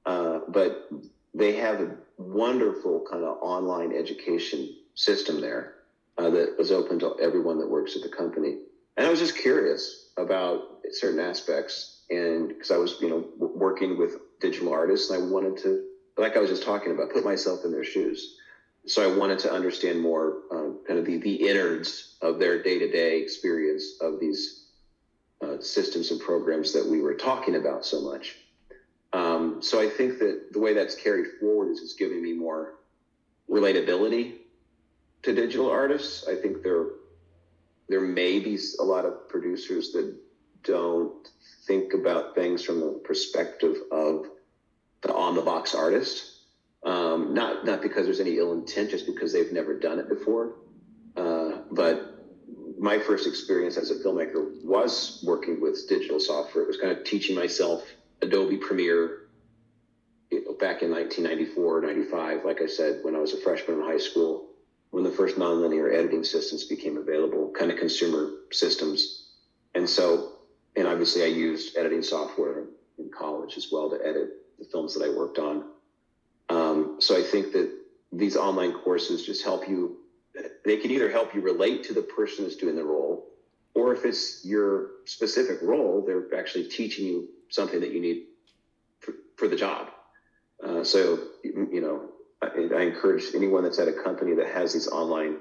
Uh, 0.05 0.39
but 0.47 0.89
they 1.33 1.55
have 1.55 1.79
a 1.79 1.95
wonderful 2.21 3.01
kind 3.09 3.23
of 3.23 3.37
online 3.41 3.91
education 3.93 4.69
system 4.95 5.39
there 5.39 5.71
uh, 6.17 6.29
that 6.29 6.57
was 6.57 6.71
open 6.71 6.99
to 6.99 7.13
everyone 7.19 7.57
that 7.59 7.69
works 7.69 7.95
at 7.95 8.01
the 8.01 8.09
company. 8.09 8.57
And 8.97 9.07
I 9.07 9.09
was 9.09 9.19
just 9.19 9.37
curious 9.37 9.97
about 10.17 10.59
certain 10.91 11.19
aspects, 11.19 11.93
and 12.09 12.49
because 12.49 12.71
I 12.71 12.77
was, 12.77 12.95
you 12.99 13.09
know, 13.09 13.25
w- 13.39 13.51
working 13.55 13.97
with 13.97 14.15
digital 14.39 14.71
artists, 14.71 15.09
and 15.09 15.21
I 15.21 15.25
wanted 15.25 15.57
to, 15.57 15.79
like 16.17 16.35
I 16.35 16.39
was 16.39 16.49
just 16.49 16.63
talking 16.63 16.91
about, 16.91 17.09
put 17.09 17.23
myself 17.23 17.61
in 17.65 17.71
their 17.71 17.83
shoes. 17.83 18.33
So 18.87 19.03
I 19.03 19.07
wanted 19.07 19.39
to 19.39 19.51
understand 19.51 19.99
more, 19.99 20.37
uh, 20.51 20.69
kind 20.87 20.99
of 20.99 21.05
the 21.05 21.17
the 21.17 21.35
innards 21.35 22.15
of 22.21 22.39
their 22.39 22.61
day 22.61 22.77
to 22.79 22.87
day 22.87 23.17
experience 23.19 23.95
of 24.01 24.19
these 24.19 24.55
uh, 25.41 25.57
systems 25.59 26.11
and 26.11 26.19
programs 26.19 26.71
that 26.73 26.85
we 26.85 27.01
were 27.01 27.13
talking 27.13 27.55
about 27.55 27.85
so 27.85 28.01
much. 28.01 28.37
Um, 29.13 29.61
so 29.61 29.79
I 29.79 29.89
think 29.89 30.19
that 30.19 30.51
the 30.51 30.59
way 30.59 30.73
that's 30.73 30.95
carried 30.95 31.27
forward 31.39 31.69
is 31.69 31.81
it's 31.81 31.93
giving 31.93 32.21
me 32.21 32.33
more 32.33 32.75
relatability 33.49 34.37
to 35.23 35.33
digital 35.33 35.69
artists. 35.69 36.27
I 36.27 36.35
think 36.35 36.63
there 36.63 36.85
there 37.89 37.99
may 38.01 38.39
be 38.39 38.57
a 38.79 38.83
lot 38.83 39.05
of 39.05 39.27
producers 39.27 39.91
that 39.91 40.15
don't 40.63 41.27
think 41.67 41.93
about 41.93 42.35
things 42.35 42.63
from 42.63 42.79
the 42.79 43.01
perspective 43.03 43.75
of 43.91 44.27
the 45.01 45.13
on 45.13 45.35
the 45.35 45.41
box 45.41 45.75
artist. 45.75 46.23
Um, 46.83 47.33
not 47.33 47.65
not 47.65 47.81
because 47.81 48.05
there's 48.05 48.21
any 48.21 48.37
ill 48.37 48.53
intent, 48.53 48.89
just 48.89 49.05
because 49.05 49.33
they've 49.33 49.51
never 49.51 49.73
done 49.77 49.99
it 49.99 50.07
before. 50.07 50.55
Uh, 51.17 51.59
but 51.69 52.17
my 52.79 52.97
first 52.97 53.27
experience 53.27 53.77
as 53.77 53.91
a 53.91 53.95
filmmaker 53.95 54.63
was 54.63 55.21
working 55.23 55.59
with 55.59 55.87
digital 55.87 56.19
software. 56.19 56.63
It 56.63 56.67
was 56.67 56.77
kind 56.77 56.97
of 56.97 57.03
teaching 57.03 57.35
myself 57.35 57.83
Adobe 58.21 58.57
Premiere 58.57 59.21
back 60.59 60.81
in 60.81 60.91
1994, 60.91 61.81
95, 61.81 62.45
like 62.45 62.61
I 62.61 62.67
said, 62.67 62.99
when 63.01 63.15
I 63.15 63.19
was 63.19 63.33
a 63.33 63.37
freshman 63.37 63.79
in 63.79 63.85
high 63.85 63.97
school, 63.97 64.47
when 64.91 65.03
the 65.03 65.11
first 65.11 65.37
nonlinear 65.37 65.93
editing 65.93 66.23
systems 66.23 66.65
became 66.65 66.97
available, 66.97 67.51
kind 67.57 67.71
of 67.71 67.77
consumer 67.77 68.29
systems. 68.51 69.29
And 69.75 69.89
so, 69.89 70.33
and 70.75 70.87
obviously 70.87 71.23
I 71.23 71.27
used 71.27 71.77
editing 71.77 72.01
software 72.01 72.65
in 72.97 73.09
college 73.09 73.57
as 73.57 73.67
well 73.71 73.89
to 73.89 73.97
edit 74.05 74.29
the 74.59 74.65
films 74.65 74.93
that 74.93 75.03
I 75.03 75.09
worked 75.09 75.39
on. 75.39 75.65
Um, 76.49 76.97
so 76.99 77.17
I 77.17 77.23
think 77.23 77.53
that 77.53 77.71
these 78.11 78.35
online 78.35 78.73
courses 78.73 79.25
just 79.25 79.43
help 79.43 79.67
you. 79.67 79.97
They 80.63 80.77
can 80.77 80.91
either 80.91 81.09
help 81.09 81.33
you 81.33 81.41
relate 81.41 81.83
to 81.85 81.93
the 81.93 82.01
person 82.01 82.43
that's 82.45 82.57
doing 82.57 82.75
the 82.75 82.83
role, 82.83 83.30
or 83.73 83.93
if 83.93 84.05
it's 84.05 84.43
your 84.43 84.87
specific 85.05 85.61
role, 85.61 86.03
they're 86.05 86.27
actually 86.37 86.65
teaching 86.65 87.05
you 87.05 87.27
something 87.49 87.79
that 87.79 87.91
you 87.91 88.01
need 88.01 88.23
for, 88.99 89.13
for 89.35 89.47
the 89.47 89.55
job. 89.55 89.87
Uh, 90.63 90.83
so, 90.83 91.19
you 91.43 91.81
know, 91.81 92.09
I, 92.41 92.77
I, 92.77 92.81
encourage 92.83 93.33
anyone 93.33 93.63
that's 93.63 93.79
at 93.79 93.87
a 93.87 93.93
company 93.93 94.35
that 94.35 94.47
has 94.47 94.73
these 94.73 94.87
online 94.87 95.37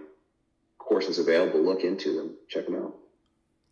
courses 0.79 1.19
available, 1.19 1.61
look 1.61 1.83
into 1.83 2.17
them, 2.17 2.37
check 2.49 2.67
them 2.67 2.77
out. 2.77 2.95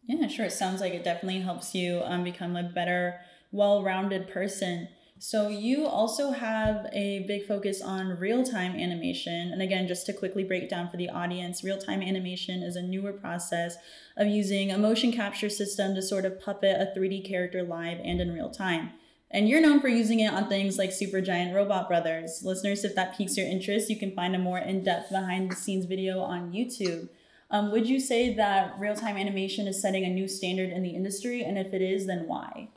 Yeah, 0.07 0.29
sure. 0.29 0.47
It 0.47 0.53
sounds 0.53 0.81
like 0.81 0.93
it 0.93 1.05
definitely 1.05 1.41
helps 1.41 1.75
you 1.75 2.03
um, 2.05 2.25
become 2.25 2.57
a 2.57 2.63
better, 2.63 3.21
well 3.51 3.83
rounded 3.83 4.29
person. 4.29 4.89
So, 5.21 5.49
you 5.49 5.87
also 5.87 6.31
have 6.31 6.87
a 6.93 7.25
big 7.27 7.47
focus 7.47 7.83
on 7.83 8.19
real 8.19 8.45
time 8.45 8.77
animation. 8.77 9.53
And 9.53 9.61
again, 9.61 9.89
just 9.89 10.07
to 10.07 10.13
quickly 10.13 10.45
break 10.45 10.69
down 10.69 10.91
for 10.91 10.97
the 10.97 11.09
audience, 11.09 11.65
real 11.65 11.79
time 11.79 12.03
animation 12.03 12.63
is 12.63 12.77
a 12.77 12.83
newer 12.83 13.13
process 13.13 13.77
of 14.17 14.29
using 14.29 14.71
a 14.71 14.79
motion 14.79 15.13
capture 15.13 15.49
system 15.49 15.95
to 15.95 16.03
sort 16.03 16.25
of 16.25 16.41
puppet 16.41 16.81
a 16.81 16.99
3D 16.99 17.27
character 17.27 17.63
live 17.63 17.99
and 18.05 18.21
in 18.21 18.33
real 18.33 18.51
time. 18.51 18.91
And 19.31 19.49
you're 19.49 19.61
known 19.61 19.81
for 19.81 19.89
using 19.89 20.21
it 20.21 20.33
on 20.33 20.49
things 20.49 20.79
like 20.79 20.93
Super 20.93 21.21
Giant 21.21 21.55
Robot 21.55 21.89
Brothers. 21.89 22.43
Listeners, 22.43 22.85
if 22.85 22.95
that 22.95 23.17
piques 23.17 23.37
your 23.37 23.47
interest, 23.47 23.91
you 23.91 23.99
can 23.99 24.15
find 24.15 24.35
a 24.35 24.39
more 24.39 24.59
in 24.59 24.83
depth 24.83 25.11
behind 25.11 25.51
the 25.51 25.57
scenes 25.57 25.85
video 25.85 26.21
on 26.21 26.53
YouTube. 26.53 27.09
Um, 27.51 27.71
would 27.73 27.89
you 27.89 28.01
say 28.01 28.35
that 28.35 28.79
real 28.79 28.95
time 28.95 29.17
animation 29.17 29.67
is 29.67 29.83
setting 29.83 30.05
a 30.05 30.09
new 30.09 30.29
standard 30.29 30.71
in 30.71 30.83
the 30.83 30.95
industry? 30.95 31.43
And 31.43 31.59
if 31.59 31.75
it 31.75 31.83
is, 31.83 32.07
then 32.07 32.27
why? 32.27 32.69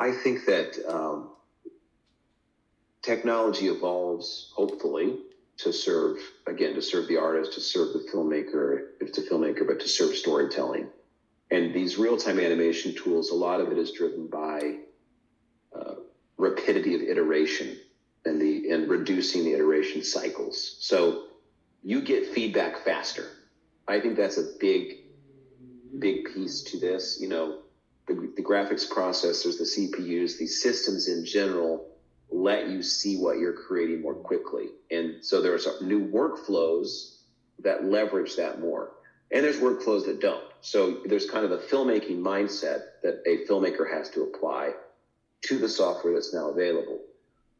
I 0.00 0.12
think 0.12 0.46
that 0.46 0.78
um, 0.88 1.28
technology 3.02 3.68
evolves, 3.68 4.50
hopefully, 4.54 5.18
to 5.58 5.72
serve, 5.72 6.16
again, 6.46 6.74
to 6.74 6.82
serve 6.82 7.06
the 7.06 7.18
artist, 7.18 7.52
to 7.54 7.60
serve 7.60 7.92
the 7.92 8.00
filmmaker, 8.12 8.80
if 9.00 9.08
it's 9.08 9.18
a 9.18 9.22
filmmaker, 9.22 9.66
but 9.66 9.78
to 9.80 9.88
serve 9.88 10.16
storytelling. 10.16 10.88
And 11.50 11.74
these 11.74 11.98
real 11.98 12.16
time 12.16 12.40
animation 12.40 12.94
tools, 12.94 13.30
a 13.30 13.34
lot 13.34 13.60
of 13.60 13.70
it 13.72 13.78
is 13.78 13.92
driven 13.92 14.26
by 14.26 14.78
uh, 15.76 15.96
rapidity 16.38 16.94
of 16.94 17.02
iteration 17.02 17.78
and 18.24 18.40
the 18.40 18.70
and 18.70 18.88
reducing 18.88 19.44
the 19.44 19.52
iteration 19.52 20.02
cycles. 20.02 20.76
So 20.80 21.24
you 21.82 22.00
get 22.00 22.26
feedback 22.26 22.84
faster. 22.84 23.28
I 23.88 24.00
think 24.00 24.16
that's 24.16 24.38
a 24.38 24.44
big, 24.60 24.96
big 25.98 26.32
piece 26.32 26.62
to 26.64 26.78
this. 26.78 27.18
You 27.20 27.28
know, 27.28 27.59
the, 28.14 28.32
the 28.36 28.42
graphics 28.42 28.88
processors, 28.88 29.58
the 29.58 29.64
CPUs, 29.64 30.38
these 30.38 30.62
systems 30.62 31.08
in 31.08 31.24
general 31.24 31.86
let 32.32 32.68
you 32.68 32.82
see 32.82 33.16
what 33.16 33.38
you're 33.38 33.52
creating 33.52 34.02
more 34.02 34.14
quickly. 34.14 34.68
And 34.90 35.24
so 35.24 35.42
there's 35.42 35.66
new 35.80 36.06
workflows 36.06 37.16
that 37.62 37.84
leverage 37.84 38.36
that 38.36 38.60
more. 38.60 38.92
And 39.32 39.44
there's 39.44 39.58
workflows 39.58 40.06
that 40.06 40.20
don't. 40.20 40.44
So 40.60 41.00
there's 41.06 41.28
kind 41.28 41.44
of 41.44 41.52
a 41.52 41.58
filmmaking 41.58 42.18
mindset 42.18 42.82
that 43.02 43.22
a 43.26 43.46
filmmaker 43.48 43.90
has 43.90 44.10
to 44.10 44.22
apply 44.22 44.72
to 45.42 45.58
the 45.58 45.68
software 45.68 46.14
that's 46.14 46.34
now 46.34 46.50
available. 46.50 47.00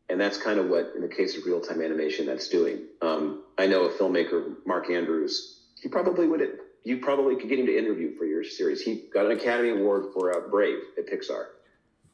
And 0.08 0.20
that's 0.20 0.36
kind 0.36 0.58
of 0.58 0.68
what, 0.68 0.92
in 0.96 1.02
the 1.02 1.08
case 1.08 1.36
of 1.36 1.44
real 1.44 1.60
time 1.60 1.80
animation, 1.80 2.26
that's 2.26 2.48
doing. 2.48 2.80
Um, 3.00 3.44
I 3.58 3.66
know 3.66 3.84
a 3.84 3.92
filmmaker, 3.92 4.56
Mark 4.66 4.90
Andrews, 4.90 5.60
he 5.80 5.88
probably 5.88 6.26
would, 6.26 6.40
you 6.84 6.98
probably 6.98 7.36
could 7.36 7.48
get 7.48 7.58
him 7.58 7.66
to 7.66 7.76
interview 7.76 8.16
for 8.16 8.24
your 8.24 8.44
series. 8.44 8.82
He 8.82 9.04
got 9.12 9.26
an 9.26 9.32
Academy 9.32 9.70
Award 9.70 10.06
for 10.14 10.36
uh, 10.36 10.48
Brave 10.48 10.78
at 10.98 11.06
Pixar. 11.06 11.46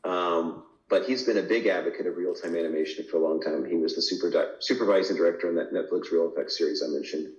Um, 0.05 0.65
but 0.89 1.05
he's 1.05 1.25
been 1.25 1.39
a 1.39 1.43
big 1.43 1.67
advocate 1.67 2.07
of 2.07 2.17
real 2.17 2.35
time 2.35 2.57
animation 2.57 3.05
for 3.11 3.17
a 3.17 3.21
long 3.21 3.41
time. 3.41 3.65
He 3.65 3.77
was 3.77 3.95
the 3.95 4.03
super 4.03 4.31
di- 4.31 4.53
supervising 4.61 5.17
director 5.17 5.49
on 5.49 5.57
that 5.57 5.73
Netflix 5.73 6.13
Real 6.13 6.31
Effects 6.31 6.57
series 6.59 6.83
I 6.83 6.89
mentioned. 6.89 7.33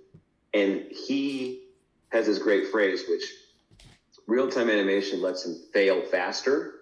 And 0.54 0.84
he 0.90 1.64
has 2.10 2.26
this 2.26 2.38
great 2.38 2.68
phrase, 2.68 3.04
which 3.08 3.24
real 4.26 4.50
time 4.50 4.68
animation 4.68 5.22
lets 5.22 5.46
him 5.46 5.56
fail 5.72 6.02
faster 6.10 6.74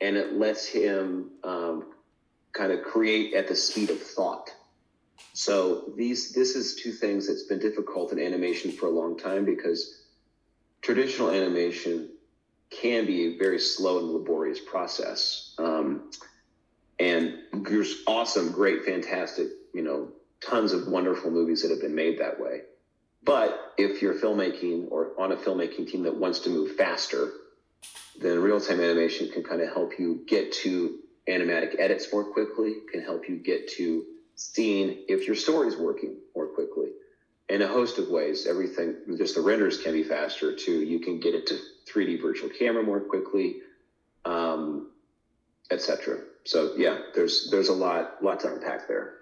and 0.00 0.16
it 0.16 0.34
lets 0.34 0.66
him 0.66 1.30
um, 1.44 1.92
kind 2.52 2.72
of 2.72 2.82
create 2.82 3.34
at 3.34 3.48
the 3.48 3.56
speed 3.56 3.90
of 3.90 4.00
thought. 4.00 4.50
So 5.38 5.92
these 5.96 6.32
this 6.32 6.56
is 6.56 6.74
two 6.74 6.90
things 6.90 7.28
that's 7.28 7.44
been 7.44 7.60
difficult 7.60 8.10
in 8.10 8.18
animation 8.18 8.72
for 8.72 8.86
a 8.86 8.90
long 8.90 9.16
time 9.16 9.44
because 9.44 10.02
traditional 10.82 11.30
animation 11.30 12.08
can 12.70 13.06
be 13.06 13.26
a 13.26 13.38
very 13.38 13.60
slow 13.60 13.98
and 13.98 14.08
laborious 14.08 14.58
process. 14.58 15.54
Um, 15.56 16.10
and 16.98 17.38
there's 17.52 18.02
awesome, 18.08 18.50
great, 18.50 18.84
fantastic, 18.84 19.46
you 19.72 19.82
know, 19.82 20.08
tons 20.40 20.72
of 20.72 20.88
wonderful 20.88 21.30
movies 21.30 21.62
that 21.62 21.70
have 21.70 21.80
been 21.80 21.94
made 21.94 22.18
that 22.18 22.40
way. 22.40 22.62
But 23.22 23.74
if 23.78 24.02
you're 24.02 24.18
filmmaking 24.18 24.88
or 24.90 25.12
on 25.20 25.30
a 25.30 25.36
filmmaking 25.36 25.86
team 25.88 26.02
that 26.02 26.16
wants 26.16 26.40
to 26.40 26.50
move 26.50 26.74
faster, 26.74 27.30
then 28.20 28.42
real 28.42 28.60
time 28.60 28.80
animation 28.80 29.30
can 29.30 29.44
kind 29.44 29.60
of 29.60 29.72
help 29.72 30.00
you 30.00 30.24
get 30.26 30.50
to 30.64 30.98
animatic 31.28 31.78
edits 31.78 32.12
more 32.12 32.24
quickly, 32.24 32.78
can 32.90 33.02
help 33.02 33.28
you 33.28 33.36
get 33.36 33.68
to 33.68 34.04
seeing 34.38 34.98
if 35.08 35.26
your 35.26 35.34
story 35.34 35.66
is 35.66 35.76
working 35.76 36.16
more 36.34 36.46
quickly. 36.46 36.90
In 37.48 37.62
a 37.62 37.66
host 37.66 37.98
of 37.98 38.08
ways, 38.08 38.46
everything, 38.46 38.94
just 39.16 39.34
the 39.34 39.40
renders 39.40 39.82
can 39.82 39.92
be 39.92 40.04
faster 40.04 40.54
too. 40.54 40.84
You 40.84 41.00
can 41.00 41.18
get 41.18 41.34
it 41.34 41.46
to 41.48 41.58
3D 41.92 42.22
virtual 42.22 42.48
camera 42.48 42.82
more 42.82 43.00
quickly, 43.00 43.56
um, 44.24 44.90
etc. 45.70 46.20
So 46.44 46.74
yeah, 46.76 46.98
there's 47.14 47.48
there's 47.50 47.68
a 47.68 47.74
lot 47.74 48.22
lot 48.22 48.40
to 48.40 48.54
unpack 48.54 48.86
there. 48.86 49.14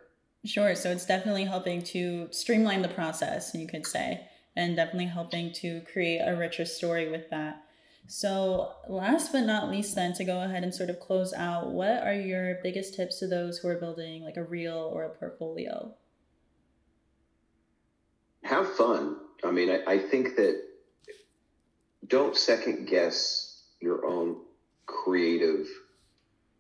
Sure. 0.45 0.75
So 0.75 0.91
it's 0.91 1.07
definitely 1.07 1.45
helping 1.45 1.83
to 1.85 2.29
streamline 2.31 2.83
the 2.83 2.89
process, 2.89 3.55
you 3.55 3.67
could 3.67 3.87
say, 3.87 4.29
and 4.55 4.77
definitely 4.77 5.07
helping 5.07 5.53
to 5.55 5.81
create 5.93 6.21
a 6.21 6.37
richer 6.37 6.65
story 6.65 7.09
with 7.11 7.31
that. 7.31 7.63
So, 8.09 8.73
last 8.89 9.33
but 9.33 9.43
not 9.43 9.69
least, 9.69 9.95
then 9.95 10.13
to 10.15 10.25
go 10.25 10.41
ahead 10.41 10.63
and 10.63 10.75
sort 10.75 10.91
of 10.91 11.01
close 11.01 11.33
out, 11.33 11.73
what 11.73 12.03
are 12.05 12.15
your 12.15 12.59
biggest 12.63 12.95
tips 12.95 13.19
to 13.19 13.27
those 13.27 13.59
who 13.59 13.69
are 13.69 13.79
building 13.79 14.23
like 14.23 14.37
a 14.37 14.45
reel 14.45 14.91
or 14.95 15.05
a 15.05 15.11
portfolio? 15.11 15.95
Have 18.45 18.73
fun. 18.75 19.17
I 19.45 19.51
mean, 19.51 19.71
I, 19.71 19.83
I 19.87 19.99
think 19.99 20.37
that 20.37 20.63
don't 22.07 22.37
second 22.37 22.87
guess 22.87 23.65
your 23.81 24.07
own 24.07 24.37
creative 24.87 25.67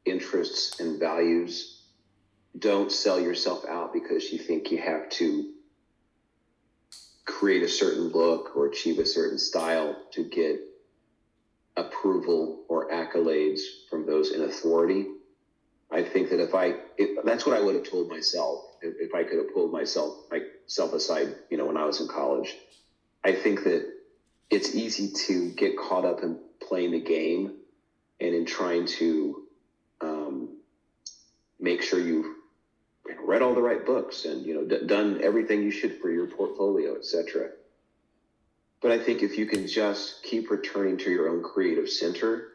interests 0.05 0.81
and 0.81 0.99
values 0.99 1.85
don't 2.59 2.91
sell 2.91 3.21
yourself 3.21 3.65
out 3.69 3.93
because 3.93 4.33
you 4.33 4.39
think 4.39 4.71
you 4.71 4.79
have 4.79 5.09
to 5.11 5.53
create 7.25 7.63
a 7.63 7.69
certain 7.69 8.09
look 8.09 8.57
or 8.57 8.67
achieve 8.67 8.99
a 8.99 9.07
certain 9.07 9.39
style 9.39 9.97
to 10.13 10.25
get 10.25 10.61
approval 11.77 12.61
or 12.69 12.87
accolades 12.89 13.61
from 13.89 14.07
those 14.07 14.31
in 14.31 14.43
authority. 14.43 15.07
I 15.91 16.03
think 16.03 16.31
that 16.31 16.41
if 16.41 16.55
I, 16.55 16.75
if, 16.97 17.11
that's 17.25 17.47
what 17.47 17.57
I 17.57 17.61
would 17.61 17.75
have 17.75 17.85
told 17.85 18.09
myself 18.09 18.61
if, 18.81 18.95
if 18.99 19.15
I 19.15 19.25
could 19.25 19.39
have 19.39 19.49
pulled 19.49 19.73
myself 19.73 20.15
myself 20.31 20.93
aside, 20.93 21.35
you 21.51 21.57
know, 21.57 21.67
when 21.67 21.77
I 21.77 21.85
was 21.85 22.01
in 22.01 22.09
college. 22.09 22.57
I 23.25 23.33
think 23.35 23.65
that 23.65 23.85
it's 24.51 24.75
easy 24.75 25.09
to 25.27 25.51
get 25.51 25.77
caught 25.77 26.05
up 26.05 26.23
in 26.23 26.39
playing 26.63 26.93
the 26.93 27.01
game 27.01 27.51
and 28.21 28.35
in 28.35 28.45
trying 28.45 28.87
to 28.87 29.43
um, 30.01 30.51
make 31.59 31.83
sure 31.83 31.99
you've 31.99 32.27
read 33.19 33.43
all 33.43 33.55
the 33.55 33.63
right 33.63 33.85
books 33.85 34.25
and 34.25 34.45
you 34.45 34.55
know 34.55 34.65
d- 34.65 34.85
done 34.87 35.19
everything 35.23 35.63
you 35.63 35.71
should 35.71 35.95
for 35.95 36.11
your 36.11 36.27
portfolio, 36.27 36.95
etc. 36.97 37.49
But 38.83 38.93
I 38.93 38.99
think 38.99 39.23
if 39.23 39.39
you 39.39 39.47
can 39.47 39.67
just 39.67 40.23
keep 40.23 40.51
returning 40.51 40.99
to 40.99 41.11
your 41.11 41.29
own 41.29 41.43
creative 41.43 41.89
center 41.89 42.49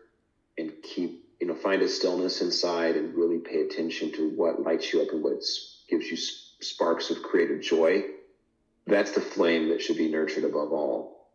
and 0.57 0.71
keep 0.83 1.25
you 1.39 1.47
know 1.47 1.55
find 1.55 1.81
a 1.81 1.87
stillness 1.87 2.41
inside 2.41 2.95
and 2.95 3.15
really 3.15 3.39
pay 3.39 3.61
attention 3.61 4.11
to 4.13 4.29
what 4.29 4.61
lights 4.61 4.93
you 4.93 5.01
up 5.01 5.09
and 5.11 5.23
what 5.23 5.43
gives 5.89 6.09
you 6.09 6.17
sparks 6.61 7.09
of 7.09 7.23
creative 7.23 7.61
joy, 7.61 8.03
that's 8.87 9.11
the 9.11 9.21
flame 9.21 9.69
that 9.69 9.81
should 9.81 9.97
be 9.97 10.09
nurtured 10.09 10.43
above 10.43 10.71
all 10.71 11.27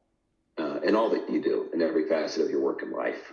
uh, 0.59 0.81
in 0.83 0.95
all 0.95 1.11
that 1.11 1.29
you 1.29 1.43
do 1.43 1.69
in 1.73 1.83
every 1.83 2.09
facet 2.09 2.45
of 2.45 2.51
your 2.51 2.61
work 2.61 2.83
and 2.83 2.93
life. 2.93 3.33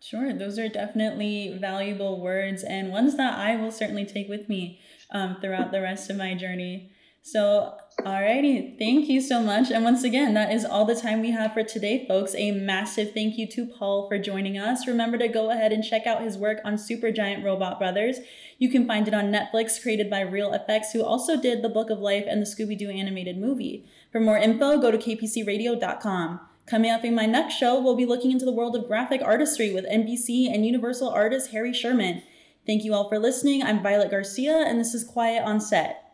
Sure, 0.00 0.32
those 0.32 0.58
are 0.58 0.68
definitely 0.68 1.56
valuable 1.60 2.20
words 2.20 2.62
and 2.62 2.92
ones 2.92 3.16
that 3.16 3.36
I 3.36 3.56
will 3.56 3.72
certainly 3.72 4.04
take 4.04 4.28
with 4.28 4.48
me 4.48 4.80
um, 5.10 5.38
throughout 5.40 5.72
the 5.72 5.80
rest 5.80 6.08
of 6.08 6.16
my 6.16 6.34
journey. 6.34 6.92
So, 7.22 7.76
alrighty, 8.00 8.78
thank 8.78 9.08
you 9.08 9.20
so 9.20 9.42
much. 9.42 9.70
And 9.70 9.84
once 9.84 10.02
again, 10.02 10.32
that 10.34 10.52
is 10.52 10.64
all 10.64 10.84
the 10.84 10.94
time 10.94 11.20
we 11.20 11.30
have 11.32 11.52
for 11.52 11.62
today, 11.62 12.06
folks. 12.06 12.34
A 12.34 12.52
massive 12.52 13.12
thank 13.12 13.36
you 13.36 13.46
to 13.48 13.66
Paul 13.66 14.08
for 14.08 14.18
joining 14.18 14.56
us. 14.56 14.86
Remember 14.86 15.18
to 15.18 15.28
go 15.28 15.50
ahead 15.50 15.72
and 15.72 15.84
check 15.84 16.06
out 16.06 16.22
his 16.22 16.38
work 16.38 16.60
on 16.64 16.74
Supergiant 16.74 17.44
Robot 17.44 17.78
Brothers. 17.78 18.18
You 18.58 18.70
can 18.70 18.86
find 18.86 19.06
it 19.06 19.14
on 19.14 19.32
Netflix, 19.32 19.80
created 19.80 20.08
by 20.08 20.20
Reel 20.20 20.52
FX, 20.52 20.92
who 20.92 21.04
also 21.04 21.38
did 21.38 21.60
The 21.60 21.68
Book 21.68 21.90
of 21.90 21.98
Life 21.98 22.24
and 22.26 22.40
the 22.40 22.46
Scooby 22.46 22.78
Doo 22.78 22.88
animated 22.88 23.36
movie. 23.36 23.84
For 24.10 24.20
more 24.20 24.38
info, 24.38 24.80
go 24.80 24.90
to 24.90 24.98
kpcradio.com. 24.98 26.40
Coming 26.66 26.90
up 26.90 27.04
in 27.04 27.14
my 27.14 27.26
next 27.26 27.54
show, 27.54 27.80
we'll 27.80 27.96
be 27.96 28.06
looking 28.06 28.30
into 28.30 28.44
the 28.44 28.52
world 28.52 28.76
of 28.76 28.86
graphic 28.86 29.22
artistry 29.22 29.72
with 29.72 29.86
NBC 29.86 30.52
and 30.52 30.64
Universal 30.64 31.10
artist 31.10 31.50
Harry 31.50 31.72
Sherman. 31.72 32.22
Thank 32.66 32.84
you 32.84 32.94
all 32.94 33.08
for 33.08 33.18
listening. 33.18 33.62
I'm 33.62 33.82
Violet 33.82 34.10
Garcia, 34.10 34.64
and 34.66 34.78
this 34.78 34.92
is 34.92 35.04
Quiet 35.04 35.42
on 35.44 35.60
Set. 35.60 36.07